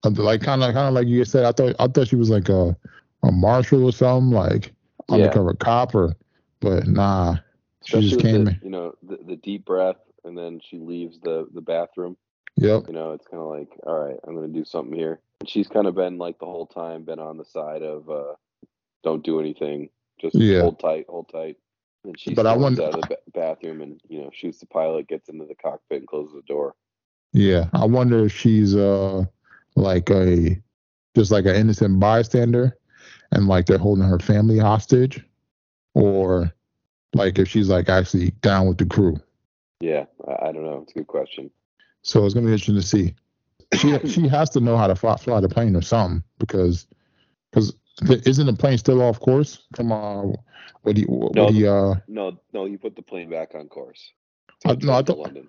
like 0.04 0.40
kind 0.40 0.62
of 0.62 0.72
kind 0.72 0.88
of 0.88 0.94
like 0.94 1.08
you 1.08 1.24
said, 1.24 1.44
I 1.44 1.52
thought 1.52 1.74
I 1.80 1.88
thought 1.88 2.08
she 2.08 2.16
was 2.16 2.30
like 2.30 2.48
a 2.48 2.76
a 3.24 3.32
marshal 3.32 3.84
or 3.84 3.92
something, 3.92 4.30
like 4.30 4.72
Yeah. 5.08 5.14
undercover 5.16 5.54
cop 5.54 5.94
or, 5.94 6.14
but 6.60 6.86
nah, 6.86 7.36
she 7.84 7.96
Especially 7.96 8.08
just 8.08 8.22
came. 8.22 8.44
the, 8.44 8.56
you 8.62 8.70
know, 8.70 8.94
the, 9.02 9.18
the 9.26 9.36
deep 9.36 9.64
breath, 9.64 9.96
and 10.24 10.36
then 10.38 10.60
she 10.62 10.78
leaves 10.78 11.18
the 11.20 11.48
the 11.52 11.60
bathroom. 11.60 12.16
Yep. 12.56 12.84
You 12.86 12.92
know, 12.92 13.12
it's 13.12 13.26
kind 13.26 13.42
of 13.42 13.48
like, 13.48 13.70
all 13.86 13.98
right, 13.98 14.18
I'm 14.26 14.34
gonna 14.34 14.48
do 14.48 14.64
something 14.64 14.96
here. 14.96 15.20
And 15.40 15.48
she's 15.48 15.68
kind 15.68 15.86
of 15.86 15.94
been 15.94 16.18
like 16.18 16.38
the 16.38 16.46
whole 16.46 16.66
time 16.66 17.04
been 17.04 17.18
on 17.18 17.36
the 17.36 17.44
side 17.44 17.82
of 17.82 18.08
uh, 18.08 18.34
don't 19.02 19.24
do 19.24 19.40
anything, 19.40 19.88
just 20.20 20.36
Yeah. 20.36 20.60
hold 20.60 20.78
tight, 20.78 21.06
hold 21.08 21.28
tight. 21.30 21.56
And 22.04 22.18
she 22.18 22.34
But 22.34 22.46
I 22.46 22.56
wonder- 22.56 22.82
out 22.82 22.94
of 22.94 23.08
the 23.08 23.18
bathroom 23.32 23.80
and 23.80 24.00
you 24.08 24.20
know 24.20 24.30
shoots 24.32 24.58
the 24.58 24.66
pilot, 24.66 25.08
gets 25.08 25.28
into 25.28 25.44
the 25.46 25.54
cockpit, 25.54 25.98
and 25.98 26.08
closes 26.08 26.34
the 26.34 26.42
door. 26.42 26.74
Yeah, 27.32 27.68
I 27.72 27.84
wonder 27.86 28.24
if 28.26 28.32
she's 28.32 28.74
uh 28.74 29.24
like 29.76 30.10
a 30.10 30.60
just 31.16 31.30
like 31.30 31.46
an 31.46 31.54
innocent 31.56 32.00
bystander, 32.00 32.76
and 33.30 33.46
like 33.46 33.66
they're 33.66 33.78
holding 33.78 34.04
her 34.04 34.18
family 34.18 34.58
hostage, 34.58 35.24
or 35.94 36.52
like 37.14 37.38
if 37.38 37.48
she's 37.48 37.68
like 37.68 37.88
actually 37.88 38.30
down 38.42 38.66
with 38.66 38.78
the 38.78 38.86
crew. 38.86 39.16
Yeah, 39.80 40.06
I, 40.26 40.48
I 40.48 40.52
don't 40.52 40.64
know. 40.64 40.80
It's 40.82 40.92
a 40.92 40.98
good 40.98 41.06
question. 41.06 41.50
So 42.02 42.24
it's 42.24 42.34
gonna 42.34 42.46
be 42.46 42.52
interesting 42.52 42.74
to 42.76 42.82
see. 42.82 43.14
She 43.74 43.98
she 44.08 44.28
has 44.28 44.50
to 44.50 44.60
know 44.60 44.76
how 44.76 44.86
to 44.88 44.96
fly, 44.96 45.16
fly 45.16 45.40
the 45.40 45.48
plane 45.48 45.76
or 45.76 45.82
something 45.82 46.22
because 46.38 46.86
because 47.50 47.74
isn't 48.00 48.46
the 48.46 48.52
plane 48.54 48.78
still 48.78 49.02
off 49.02 49.20
course 49.20 49.62
from 49.76 49.92
uh 49.92 50.22
what 50.82 50.96
he 50.96 51.04
what 51.04 51.34
No. 51.34 51.48
he 51.48 51.66
uh 51.66 51.94
No, 52.08 52.38
no, 52.52 52.64
he 52.64 52.76
put 52.76 52.96
the 52.96 53.02
plane 53.02 53.30
back 53.30 53.54
on 53.54 53.68
course. 53.68 54.12
I- 54.66 54.74
no, 54.80 54.92
I 54.94 55.02
thought- 55.02 55.18
London. 55.18 55.48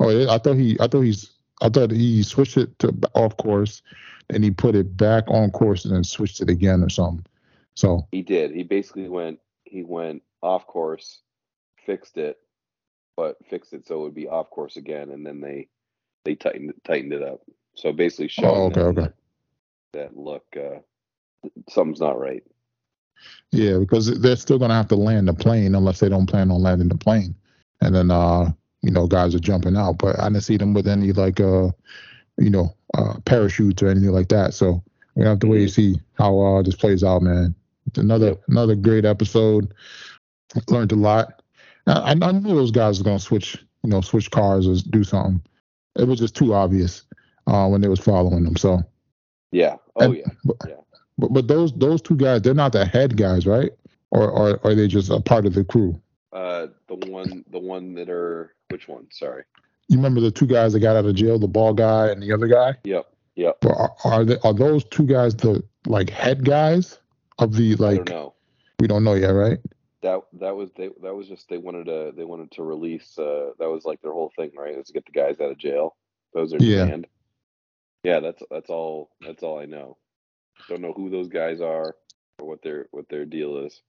oh 0.00 0.28
I 0.28 0.38
thought 0.38 0.56
he 0.56 0.76
I 0.80 0.86
thought 0.86 1.02
he's 1.02 1.30
I 1.60 1.68
thought 1.68 1.90
he 1.90 2.22
switched 2.22 2.56
it 2.56 2.78
to 2.80 2.94
off 3.14 3.36
course 3.36 3.82
and 4.30 4.44
he 4.44 4.50
put 4.50 4.74
it 4.74 4.96
back 4.96 5.24
on 5.28 5.50
course 5.50 5.84
and 5.84 5.94
then 5.94 6.04
switched 6.04 6.40
it 6.40 6.50
again 6.50 6.82
or 6.82 6.88
something. 6.90 7.24
So 7.74 8.06
He 8.12 8.22
did. 8.22 8.50
He 8.52 8.62
basically 8.62 9.08
went. 9.08 9.40
He 9.64 9.82
went 9.82 10.22
off 10.42 10.66
course, 10.66 11.20
fixed 11.86 12.16
it, 12.16 12.38
but 13.16 13.36
fixed 13.48 13.72
it 13.72 13.86
so 13.86 14.00
it 14.00 14.02
would 14.04 14.14
be 14.14 14.28
off 14.28 14.50
course 14.50 14.76
again, 14.76 15.10
and 15.10 15.24
then 15.26 15.40
they 15.40 15.68
they 16.24 16.34
tightened 16.34 16.72
tightened 16.84 17.12
it 17.12 17.22
up. 17.22 17.40
So 17.74 17.92
basically 17.92 18.28
showing 18.28 18.54
Oh, 18.54 18.64
okay, 18.66 18.80
them 18.80 18.88
okay. 18.88 19.00
That, 19.02 19.14
that 19.92 20.16
look, 20.16 20.44
uh, 20.56 20.80
something's 21.68 22.00
not 22.00 22.18
right. 22.18 22.42
yeah, 23.52 23.78
because 23.78 24.18
they're 24.20 24.36
still 24.36 24.58
gonna 24.58 24.74
have 24.74 24.88
to 24.88 24.96
land 24.96 25.28
the 25.28 25.34
plane 25.34 25.74
unless 25.74 26.00
they 26.00 26.08
don't 26.08 26.26
plan 26.26 26.50
on 26.50 26.62
landing 26.62 26.88
the 26.88 26.96
plane. 26.96 27.34
And 27.80 27.94
then 27.94 28.10
uh, 28.10 28.50
you 28.82 28.90
know, 28.90 29.06
guys 29.06 29.34
are 29.34 29.38
jumping 29.40 29.76
out. 29.76 29.98
But 29.98 30.18
I 30.20 30.28
didn't 30.28 30.42
see 30.44 30.56
them 30.56 30.74
with 30.74 30.88
any 30.88 31.12
like 31.12 31.40
uh 31.40 31.70
you 32.38 32.50
know, 32.50 32.74
uh 32.96 33.14
parachutes 33.24 33.82
or 33.82 33.88
anything 33.88 34.10
like 34.12 34.28
that. 34.28 34.54
So 34.54 34.82
we 35.14 35.24
have 35.24 35.40
to 35.40 35.46
wait 35.48 35.62
and 35.62 35.70
see 35.70 36.00
how 36.14 36.38
uh 36.40 36.62
this 36.62 36.76
plays 36.76 37.02
out, 37.04 37.22
man. 37.22 37.54
It's 37.86 37.98
another 37.98 38.36
another 38.48 38.74
great 38.76 39.04
episode. 39.04 39.72
Learned 40.68 40.92
a 40.92 40.96
lot. 40.96 41.42
I, 41.86 42.14
I 42.20 42.32
knew 42.32 42.54
those 42.54 42.70
guys 42.70 42.98
were 42.98 43.04
gonna 43.04 43.18
switch, 43.18 43.56
you 43.82 43.90
know, 43.90 44.00
switch 44.00 44.30
cars 44.30 44.66
or 44.68 44.74
do 44.90 45.04
something. 45.04 45.42
It 45.96 46.06
was 46.06 46.18
just 46.20 46.36
too 46.36 46.54
obvious 46.54 47.02
uh, 47.46 47.66
when 47.68 47.80
they 47.80 47.88
was 47.88 47.98
following 48.00 48.44
them. 48.44 48.56
So 48.56 48.82
Yeah. 49.52 49.76
Oh 49.96 50.04
And- 50.04 50.16
yeah. 50.16 50.26
Yeah. 50.66 50.74
But 51.18 51.32
but 51.32 51.48
those 51.48 51.72
those 51.74 52.00
two 52.00 52.16
guys, 52.16 52.42
they're 52.42 52.54
not 52.54 52.72
the 52.72 52.84
head 52.86 53.16
guys, 53.16 53.46
right? 53.46 53.72
Or 54.10 54.30
or 54.30 54.60
are 54.66 54.74
they 54.74 54.88
just 54.88 55.10
a 55.10 55.20
part 55.20 55.44
of 55.46 55.54
the 55.54 55.64
crew? 55.64 56.00
Uh, 56.32 56.68
the 56.88 56.94
one, 57.10 57.44
the 57.50 57.58
one 57.58 57.94
that 57.94 58.08
are 58.08 58.54
which 58.70 58.86
one? 58.88 59.06
Sorry. 59.10 59.42
You 59.88 59.96
remember 59.96 60.20
the 60.20 60.30
two 60.30 60.46
guys 60.46 60.72
that 60.74 60.80
got 60.80 60.96
out 60.96 61.06
of 61.06 61.14
jail, 61.14 61.38
the 61.38 61.48
ball 61.48 61.72
guy 61.72 62.08
and 62.08 62.22
the 62.22 62.32
other 62.32 62.46
guy? 62.46 62.74
Yep. 62.84 63.06
Yep. 63.36 63.58
But 63.60 63.70
are, 63.70 63.94
are 64.04 64.24
they 64.24 64.36
are 64.44 64.52
those 64.52 64.84
two 64.84 65.06
guys 65.06 65.34
the 65.34 65.62
like 65.86 66.10
head 66.10 66.44
guys 66.44 66.98
of 67.38 67.54
the 67.54 67.72
I 67.72 67.76
like? 67.76 67.96
don't 68.04 68.10
know. 68.10 68.34
We 68.80 68.86
don't 68.86 69.04
know 69.04 69.14
yet, 69.14 69.30
right? 69.30 69.58
That 70.02 70.20
that 70.34 70.54
was 70.54 70.70
they 70.76 70.90
that 71.02 71.14
was 71.14 71.26
just 71.28 71.48
they 71.48 71.58
wanted 71.58 71.86
to 71.86 72.12
they 72.16 72.24
wanted 72.24 72.50
to 72.52 72.62
release 72.62 73.18
uh 73.18 73.50
that 73.58 73.68
was 73.68 73.84
like 73.84 74.00
their 74.02 74.12
whole 74.12 74.32
thing 74.36 74.50
right 74.56 74.76
was 74.76 74.86
to 74.88 74.92
get 74.92 75.06
the 75.06 75.12
guys 75.12 75.40
out 75.40 75.50
of 75.50 75.58
jail. 75.58 75.96
those 76.34 76.52
are 76.54 76.58
Yeah. 76.60 76.84
demand. 76.84 77.06
Yeah, 78.04 78.20
that's 78.20 78.42
that's 78.50 78.70
all 78.70 79.10
that's 79.20 79.42
all 79.42 79.58
I 79.58 79.64
know. 79.64 79.96
Don't 80.68 80.80
know 80.82 80.92
who 80.92 81.10
those 81.10 81.28
guys 81.28 81.60
are 81.60 81.94
or 82.38 82.46
what 82.48 82.62
their 82.62 82.86
what 82.90 83.08
their 83.08 83.24
deal 83.24 83.58
is. 83.64 83.80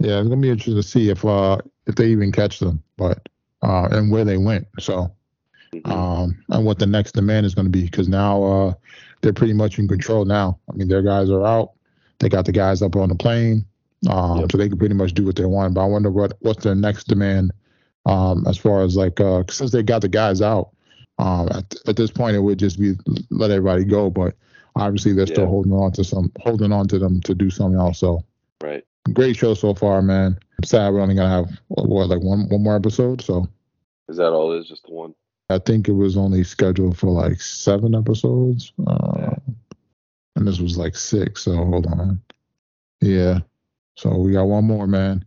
Yeah, 0.00 0.18
it's 0.20 0.28
gonna 0.28 0.40
be 0.40 0.50
interesting 0.50 0.76
to 0.76 0.82
see 0.82 1.10
if 1.10 1.24
uh 1.24 1.58
if 1.86 1.94
they 1.94 2.08
even 2.08 2.32
catch 2.32 2.58
them, 2.58 2.82
but 2.96 3.28
uh 3.62 3.88
and 3.90 4.10
where 4.10 4.24
they 4.24 4.36
went. 4.38 4.66
So 4.78 5.10
Mhm. 5.74 5.90
um 5.90 6.42
and 6.48 6.64
what 6.64 6.78
the 6.78 6.86
next 6.86 7.12
demand 7.12 7.46
is 7.46 7.54
gonna 7.54 7.68
be 7.68 7.84
because 7.84 8.08
now 8.08 8.42
uh 8.42 8.74
they're 9.20 9.32
pretty 9.32 9.52
much 9.52 9.78
in 9.78 9.86
control 9.88 10.24
now. 10.24 10.58
I 10.70 10.76
mean 10.76 10.88
their 10.88 11.02
guys 11.02 11.30
are 11.30 11.44
out. 11.44 11.72
They 12.18 12.28
got 12.28 12.44
the 12.44 12.52
guys 12.52 12.82
up 12.82 12.96
on 12.96 13.08
the 13.08 13.14
plane. 13.14 13.64
Um 14.08 14.40
Yep. 14.40 14.52
so 14.52 14.58
they 14.58 14.68
can 14.68 14.78
pretty 14.78 14.94
much 14.94 15.12
do 15.14 15.24
what 15.24 15.36
they 15.36 15.44
want. 15.44 15.74
But 15.74 15.82
I 15.82 15.86
wonder 15.86 16.10
what 16.10 16.32
what's 16.40 16.64
their 16.64 16.74
next 16.74 17.04
demand 17.08 17.52
um 18.06 18.46
as 18.46 18.56
far 18.56 18.82
as 18.82 18.96
like 18.96 19.20
uh 19.20 19.44
since 19.50 19.70
they 19.70 19.82
got 19.82 20.02
the 20.02 20.08
guys 20.08 20.40
out. 20.42 20.70
Um 21.18 21.48
at, 21.50 21.74
at 21.86 21.96
this 21.96 22.10
point 22.10 22.36
it 22.36 22.40
would 22.40 22.58
just 22.58 22.78
be 22.80 22.94
let 23.30 23.50
everybody 23.50 23.84
go, 23.84 24.10
but 24.10 24.34
obviously 24.76 25.12
they're 25.12 25.26
still 25.26 25.44
Yeah. 25.44 25.50
holding 25.50 25.72
on 25.72 25.92
to 25.92 26.04
some 26.04 26.30
holding 26.40 26.72
on 26.72 26.88
to 26.88 26.98
them 26.98 27.20
to 27.22 27.34
do 27.34 27.50
something 27.50 27.78
else. 27.78 27.98
So 27.98 28.24
right. 28.62 28.84
great 29.12 29.36
show 29.36 29.54
so 29.54 29.74
far, 29.74 30.02
man. 30.02 30.38
I'm 30.58 30.64
sad 30.64 30.92
we're 30.92 31.00
only 31.00 31.14
gonna 31.14 31.28
have 31.30 31.50
what 31.68 32.08
like 32.08 32.22
one 32.22 32.48
one 32.48 32.62
more 32.62 32.76
episode. 32.76 33.20
So 33.22 33.46
Is 34.08 34.16
that 34.16 34.32
all 34.32 34.52
it 34.52 34.60
is? 34.60 34.68
Just 34.68 34.86
the 34.86 34.92
one? 34.92 35.14
I 35.48 35.58
think 35.58 35.88
it 35.88 35.92
was 35.92 36.16
only 36.16 36.44
scheduled 36.44 36.96
for 36.96 37.10
like 37.10 37.40
seven 37.40 37.94
episodes, 37.94 38.72
uh, 38.86 39.12
Yeah. 39.16 39.36
and 40.36 40.46
this 40.46 40.60
was 40.60 40.76
like 40.78 40.96
six. 40.96 41.42
So 41.42 41.56
hold 41.56 41.86
on, 41.86 42.20
yeah. 43.00 43.40
So 43.96 44.16
we 44.16 44.32
got 44.32 44.44
one 44.44 44.64
more, 44.64 44.86
man. 44.86 45.24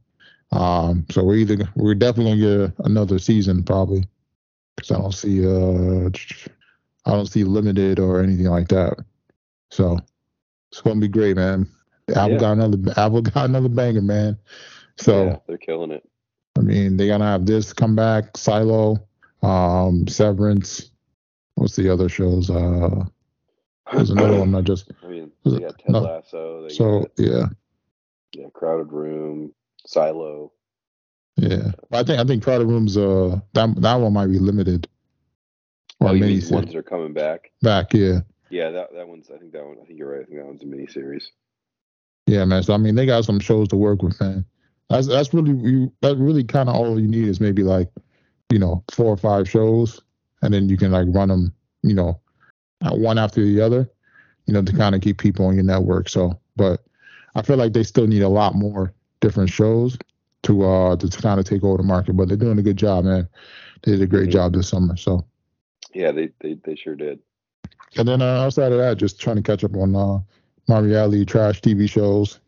Um, 0.51 1.05
so 1.11 1.23
we're 1.23 1.35
either 1.37 1.67
we're 1.75 1.95
definitely 1.95 2.39
gonna 2.41 2.67
get 2.67 2.85
another 2.85 3.19
season 3.19 3.63
probably, 3.63 4.05
because 4.75 4.91
I 4.91 4.97
don't 4.99 5.11
see 5.13 5.45
uh 5.45 6.09
I 7.05 7.11
don't 7.11 7.25
see 7.25 7.43
limited 7.43 7.99
or 7.99 8.21
anything 8.21 8.45
like 8.45 8.67
that. 8.69 8.97
So 9.73 9.97
it's 10.71 10.81
gonna 10.81 10.99
be 10.99 11.07
great, 11.07 11.35
man. 11.35 11.67
Apple 12.09 12.33
Yeah. 12.33 12.37
got 12.37 12.51
another 12.53 12.77
Apple 12.95 13.21
got 13.23 13.49
another 13.49 13.69
banger, 13.69 14.01
man. 14.01 14.37
So. 14.97 15.25
yeah, 15.25 15.37
they're 15.47 15.57
killing 15.57 15.91
it. 15.91 16.07
I 16.55 16.61
mean, 16.61 16.95
they're 16.95 17.07
gonna 17.07 17.25
have 17.25 17.47
this 17.47 17.73
come 17.73 17.95
back, 17.95 18.37
Silo, 18.37 18.97
um, 19.41 20.07
Severance. 20.07 20.91
What's 21.55 21.75
the 21.75 21.89
other 21.89 22.07
shows? 22.07 22.51
Uh, 22.51 23.05
there's 23.91 24.11
another 24.11 24.37
one 24.37 24.51
that 24.51 24.65
just 24.65 24.91
I 25.03 25.07
mean, 25.07 25.31
they 25.43 25.59
got 25.59 25.79
Ted 25.79 25.91
no. 25.91 25.99
Lasso. 26.01 26.67
They 26.67 26.73
so 26.73 26.99
got 27.01 27.11
yeah, 27.17 27.45
yeah, 28.35 28.47
Crowded 28.53 28.93
Room, 28.93 29.53
Silo. 29.87 30.51
yeah. 31.35 31.71
But 31.89 31.97
I 31.99 32.03
think 32.03 32.19
I 32.19 32.23
think 32.25 32.43
Crowded 32.43 32.67
Rooms 32.67 32.95
uh 32.95 33.39
that 33.53 33.73
that 33.81 33.95
one 33.95 34.13
might 34.13 34.27
be 34.27 34.37
limited 34.37 34.87
or 35.99 36.09
oh, 36.09 36.13
mean 36.13 36.41
ones 36.51 36.75
are 36.75 36.83
coming 36.83 37.13
back? 37.13 37.51
back. 37.63 37.93
Yeah, 37.93 38.19
Yeah, 38.53 38.69
that 38.69 38.93
that 38.93 39.07
one's. 39.07 39.31
I 39.31 39.37
think 39.39 39.51
that 39.53 39.65
one. 39.65 39.77
I 39.81 39.85
think 39.85 39.97
you're 39.97 40.11
right. 40.11 40.21
I 40.21 40.25
think 40.25 40.37
that 40.37 40.45
one's 40.45 40.61
a 40.61 40.67
mini 40.67 40.85
series. 40.85 41.31
yeah, 42.27 42.45
man. 42.45 42.61
So 42.63 42.73
I 42.73 42.77
mean, 42.77 42.93
they 42.95 43.05
got 43.07 43.25
some 43.25 43.39
shows 43.39 43.67
to 43.69 43.75
work 43.75 44.03
with, 44.03 44.19
man. 44.21 44.45
That's 44.89 45.07
that's 45.07 45.33
really 45.33 45.53
you. 45.57 45.91
That's 46.01 46.19
really 46.19 46.43
kind 46.43 46.69
of 46.69 46.75
all 46.75 46.99
you 46.99 47.07
need 47.07 47.27
is 47.27 47.41
maybe 47.41 47.63
like 47.63 47.89
you 48.51 48.59
know 48.59 48.83
four 48.91 49.07
or 49.07 49.17
five 49.17 49.49
shows, 49.49 49.99
and 50.43 50.53
then 50.53 50.69
you 50.69 50.77
can 50.77 50.91
like 50.91 51.07
run 51.09 51.29
them, 51.29 51.51
you 51.81 51.95
know, 51.95 52.19
one 52.91 53.17
after 53.17 53.43
the 53.43 53.59
other, 53.59 53.89
you 54.45 54.53
know, 54.53 54.61
to 54.61 54.71
kind 54.73 54.93
of 54.95 55.01
keep 55.01 55.17
people 55.17 55.47
on 55.47 55.55
your 55.55 55.63
network. 55.63 56.07
So, 56.07 56.39
but 56.55 56.83
I 57.35 57.41
feel 57.41 57.57
like 57.57 57.73
they 57.73 57.83
still 57.83 58.07
need 58.07 58.21
a 58.21 58.29
lot 58.29 58.53
more 58.55 58.93
different 59.19 59.49
shows 59.49 59.97
to 60.43 60.63
uh 60.63 60.95
to, 60.97 61.07
kind 61.09 61.39
of 61.39 61.45
take 61.47 61.63
over 61.63 61.77
the 61.77 61.83
market. 61.83 62.13
But 62.13 62.27
they're 62.27 62.37
doing 62.37 62.59
a 62.59 62.63
good 62.63 62.77
job, 62.77 63.05
man. 63.05 63.27
They 63.81 63.93
did 63.93 64.01
a 64.03 64.07
great 64.07 64.29
Mhm. 64.29 64.33
job 64.33 64.53
this 64.53 64.69
summer. 64.69 64.95
So, 64.95 65.25
Yeah, 65.93 66.11
they 66.11 66.29
they, 66.41 66.53
they 66.63 66.75
sure 66.75 66.95
did. 66.95 67.19
And 67.97 68.07
then 68.07 68.21
uh, 68.21 68.43
outside 68.43 68.71
of 68.71 68.77
that, 68.79 68.97
just 68.97 69.19
trying 69.19 69.35
to 69.37 69.41
catch 69.41 69.63
up 69.63 69.75
on 69.75 69.95
uh 69.95 70.19
my 70.67 70.79
reality 70.79 71.25
trash 71.25 71.61
TV 71.61 71.89
shows. 71.89 72.39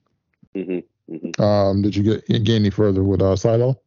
hmm 0.53 0.79
hmm 1.09 1.41
Um, 1.41 1.81
did 1.81 1.95
you 1.95 2.03
get 2.03 2.25
get 2.27 2.55
any 2.55 2.69
further 2.69 3.03
with 3.03 3.21
uh 3.21 3.35
Silo? 3.35 3.79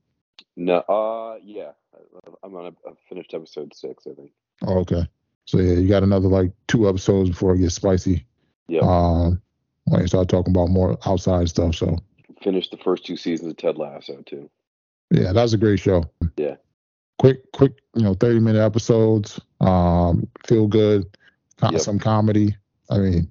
No, 0.57 0.79
uh, 0.89 1.39
yeah, 1.43 1.71
I- 1.95 2.31
I'm 2.43 2.55
on 2.57 2.67
a, 2.67 2.89
I 2.89 2.93
finished 3.09 3.33
episode 3.35 3.75
six, 3.75 4.07
I 4.07 4.15
think. 4.15 4.33
Oh, 4.67 4.79
okay. 4.81 5.07
So 5.47 5.59
yeah, 5.59 5.75
you 5.75 5.89
got 5.89 6.03
another 6.03 6.29
like 6.29 6.51
two 6.67 6.89
episodes 6.89 7.31
before 7.31 7.55
it 7.55 7.59
gets 7.61 7.75
spicy. 7.75 8.27
Yep. 8.69 8.83
Um, 8.83 9.41
when 9.85 10.03
you 10.03 10.07
start 10.09 10.29
talking 10.29 10.53
about 10.53 10.69
more 10.69 10.99
outside 11.07 11.49
stuff. 11.49 11.75
So 11.77 11.97
Finished 12.43 12.71
the 12.71 12.77
first 12.77 13.05
two 13.07 13.17
seasons 13.17 13.51
of 13.53 13.57
Ted 13.57 13.79
Lasso 13.79 14.23
too. 14.27 14.49
yeah, 15.11 15.33
that 15.33 15.43
was 15.43 15.55
a 15.55 15.59
great 15.59 15.81
show. 15.81 16.05
Yeah. 16.37 16.57
Quick, 17.19 17.51
quick, 17.53 17.73
you 17.95 18.03
know, 18.03 18.15
thirty 18.15 18.39
minute 18.39 18.61
episodes. 18.61 19.41
Um, 19.61 20.29
feel 20.47 20.67
good. 20.69 21.05
Got 21.61 21.73
Yep. 21.73 21.81
some 21.81 21.99
comedy. 21.99 22.57
I 22.91 22.99
mean, 22.99 23.29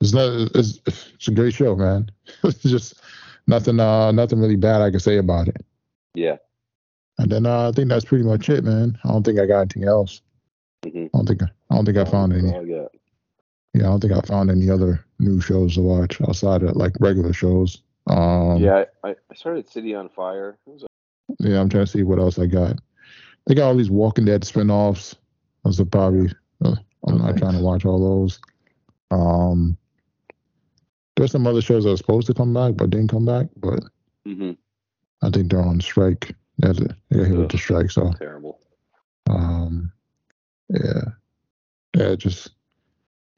it's 0.00 0.12
not. 0.12 0.50
It's, 0.54 0.80
it's 0.86 1.28
a 1.28 1.32
great 1.32 1.54
show, 1.54 1.74
man. 1.74 2.10
it's 2.44 2.62
just 2.62 3.00
nothing. 3.46 3.80
Uh, 3.80 4.12
nothing 4.12 4.40
really 4.40 4.56
bad 4.56 4.82
I 4.82 4.90
can 4.90 5.00
say 5.00 5.16
about 5.18 5.48
it. 5.48 5.64
Yeah. 6.14 6.36
And 7.18 7.30
then 7.30 7.46
uh, 7.46 7.68
I 7.68 7.72
think 7.72 7.88
that's 7.88 8.04
pretty 8.04 8.24
much 8.24 8.48
it, 8.50 8.62
man. 8.62 8.98
I 9.04 9.08
don't 9.08 9.22
think 9.24 9.38
I 9.40 9.46
got 9.46 9.60
anything 9.60 9.84
else. 9.84 10.20
hmm 10.84 11.06
I 11.06 11.08
don't 11.16 11.26
think. 11.26 11.42
I 11.42 11.74
don't 11.74 11.84
think 11.84 11.96
I 11.98 12.04
found 12.04 12.32
any. 12.32 12.54
I. 12.54 12.86
Yeah, 13.74 13.82
I 13.82 13.90
don't 13.90 14.00
think 14.00 14.12
I 14.14 14.20
found 14.20 14.50
any 14.50 14.70
other 14.70 15.04
new 15.18 15.40
shows 15.40 15.74
to 15.74 15.82
watch 15.82 16.20
outside 16.22 16.62
of 16.62 16.76
like 16.76 16.92
regular 17.00 17.32
shows. 17.34 17.82
Um, 18.06 18.56
yeah, 18.58 18.84
I, 19.04 19.10
I 19.10 19.34
started 19.34 19.68
City 19.68 19.94
on 19.94 20.08
Fire. 20.08 20.56
Was 20.66 20.84
yeah, 21.40 21.60
I'm 21.60 21.68
trying 21.68 21.84
to 21.84 21.90
see 21.90 22.02
what 22.02 22.18
else 22.18 22.38
I 22.38 22.46
got. 22.46 22.78
They 23.46 23.54
got 23.54 23.68
all 23.68 23.76
these 23.76 23.90
Walking 23.90 24.24
Dead 24.24 24.42
spinoffs. 24.42 25.14
Those 25.64 25.80
are 25.80 25.84
probably. 25.84 26.32
I'm 27.06 27.18
not 27.18 27.36
trying 27.36 27.56
to 27.56 27.62
watch 27.62 27.84
all 27.84 28.00
those. 28.00 28.40
Um, 29.10 29.76
there's 31.16 31.32
some 31.32 31.46
other 31.46 31.62
shows 31.62 31.84
that 31.84 31.92
are 31.92 31.96
supposed 31.96 32.26
to 32.26 32.34
come 32.34 32.52
back 32.52 32.74
but 32.76 32.90
didn't 32.90 33.10
come 33.10 33.24
back. 33.24 33.46
But 33.56 33.80
hmm 34.26 34.52
I 35.22 35.30
think 35.30 35.50
they're 35.50 35.60
on 35.62 35.80
strike. 35.80 36.34
They're, 36.58 36.74
they're 37.10 37.24
hit 37.24 37.36
with 37.38 37.50
the 37.50 37.58
strike. 37.58 37.90
So, 37.90 38.12
terrible. 38.18 38.60
um, 39.30 39.92
yeah, 40.68 41.02
yeah, 41.96 42.14
just 42.16 42.50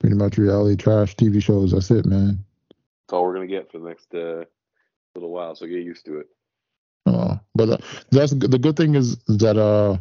pretty 0.00 0.16
much 0.16 0.38
reality 0.38 0.76
trash 0.76 1.14
TV 1.16 1.42
shows. 1.42 1.72
That's 1.72 1.90
it, 1.90 2.06
man. 2.06 2.44
That's 2.70 3.12
all 3.12 3.24
we're 3.24 3.34
gonna 3.34 3.46
get 3.46 3.70
for 3.70 3.78
the 3.78 3.88
next 3.88 4.12
uh, 4.14 4.44
little 5.14 5.30
while. 5.30 5.54
So 5.54 5.66
get 5.66 5.84
used 5.84 6.04
to 6.06 6.18
it. 6.20 6.26
Uh, 7.06 7.36
but 7.54 7.68
uh, 7.70 7.78
that's 8.10 8.32
the 8.32 8.58
good 8.58 8.76
thing 8.76 8.94
is 8.94 9.16
that 9.26 9.56
uh, 9.56 9.98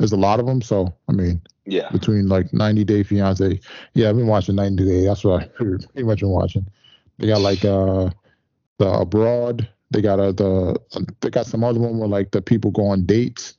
there's 0.00 0.16
a 0.16 0.18
lot 0.18 0.40
of 0.40 0.48
them. 0.48 0.64
So 0.64 0.98
I 1.10 1.12
mean, 1.14 1.42
Yeah. 1.66 1.92
between 1.92 2.28
like 2.28 2.54
90 2.54 2.84
Day 2.84 3.04
Fiance, 3.04 3.60
yeah, 3.94 4.10
I've 4.10 4.16
been 4.16 4.28
watching 4.28 4.56
90 4.56 4.86
Day. 4.86 5.06
That's 5.06 5.24
what 5.24 5.44
I 5.44 5.46
pretty 5.56 6.04
much 6.04 6.20
been 6.22 6.30
watching. 6.30 6.66
They 7.20 7.28
got 7.28 7.42
like 7.42 7.66
uh 7.66 8.10
the 8.78 8.90
abroad. 8.90 9.68
They 9.92 10.02
got 10.02 10.20
uh, 10.20 10.32
the 10.32 10.80
they 11.20 11.30
got 11.30 11.46
some 11.46 11.64
other 11.64 11.80
one 11.80 11.98
where 11.98 12.08
like 12.08 12.32
the 12.32 12.42
people 12.42 12.72
go 12.72 12.86
on 12.88 13.06
dates. 13.06 13.56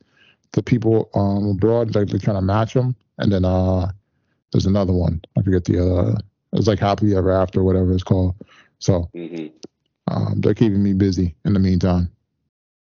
The 0.52 0.62
people 0.62 1.10
um 1.14 1.50
abroad 1.50 1.94
like 1.94 2.08
they're 2.08 2.20
trying 2.20 2.36
to 2.38 2.42
match 2.42 2.74
them, 2.74 2.96
and 3.18 3.32
then 3.32 3.44
uh 3.44 3.90
there's 4.52 4.66
another 4.66 4.92
one. 4.92 5.22
I 5.38 5.42
forget 5.42 5.64
the 5.64 5.84
uh 5.86 6.18
it's 6.54 6.68
like 6.68 6.80
happily 6.80 7.16
ever 7.16 7.30
after, 7.30 7.60
or 7.60 7.64
whatever 7.64 7.92
it's 7.92 8.04
called. 8.04 8.34
So 8.80 9.10
hmm 9.14 9.48
um, 10.08 10.40
they're 10.40 10.54
keeping 10.54 10.82
me 10.82 10.94
busy 10.94 11.36
in 11.44 11.54
the 11.54 11.60
meantime. 11.60 12.10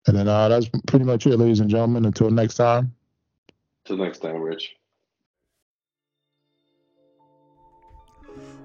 And 0.07 0.17
then 0.17 0.29
uh, 0.29 0.49
that's 0.49 0.71
pretty 0.87 1.05
much 1.05 1.27
it, 1.27 1.37
ladies 1.39 1.61
and 1.61 1.71
gentlemen. 1.71 2.07
Until 2.07 2.31
next 2.31 2.55
time. 2.57 2.95
Till 3.89 3.97
next 3.97 4.19
time, 4.19 4.43
Rich. 4.43 4.77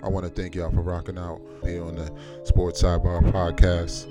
I 0.04 0.10
want 0.10 0.26
to 0.26 0.30
thank 0.30 0.54
y'all 0.54 0.70
for 0.70 0.82
rocking 0.82 1.18
out 1.18 1.40
here 1.64 1.82
on 1.82 1.96
the 1.96 2.12
Sports 2.44 2.84
Sidebar 2.84 3.32
podcast. 3.32 4.06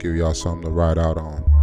Give 0.00 0.16
y'all 0.16 0.34
something 0.34 0.62
to 0.64 0.70
ride 0.70 0.98
out 0.98 1.18
on. 1.18 1.59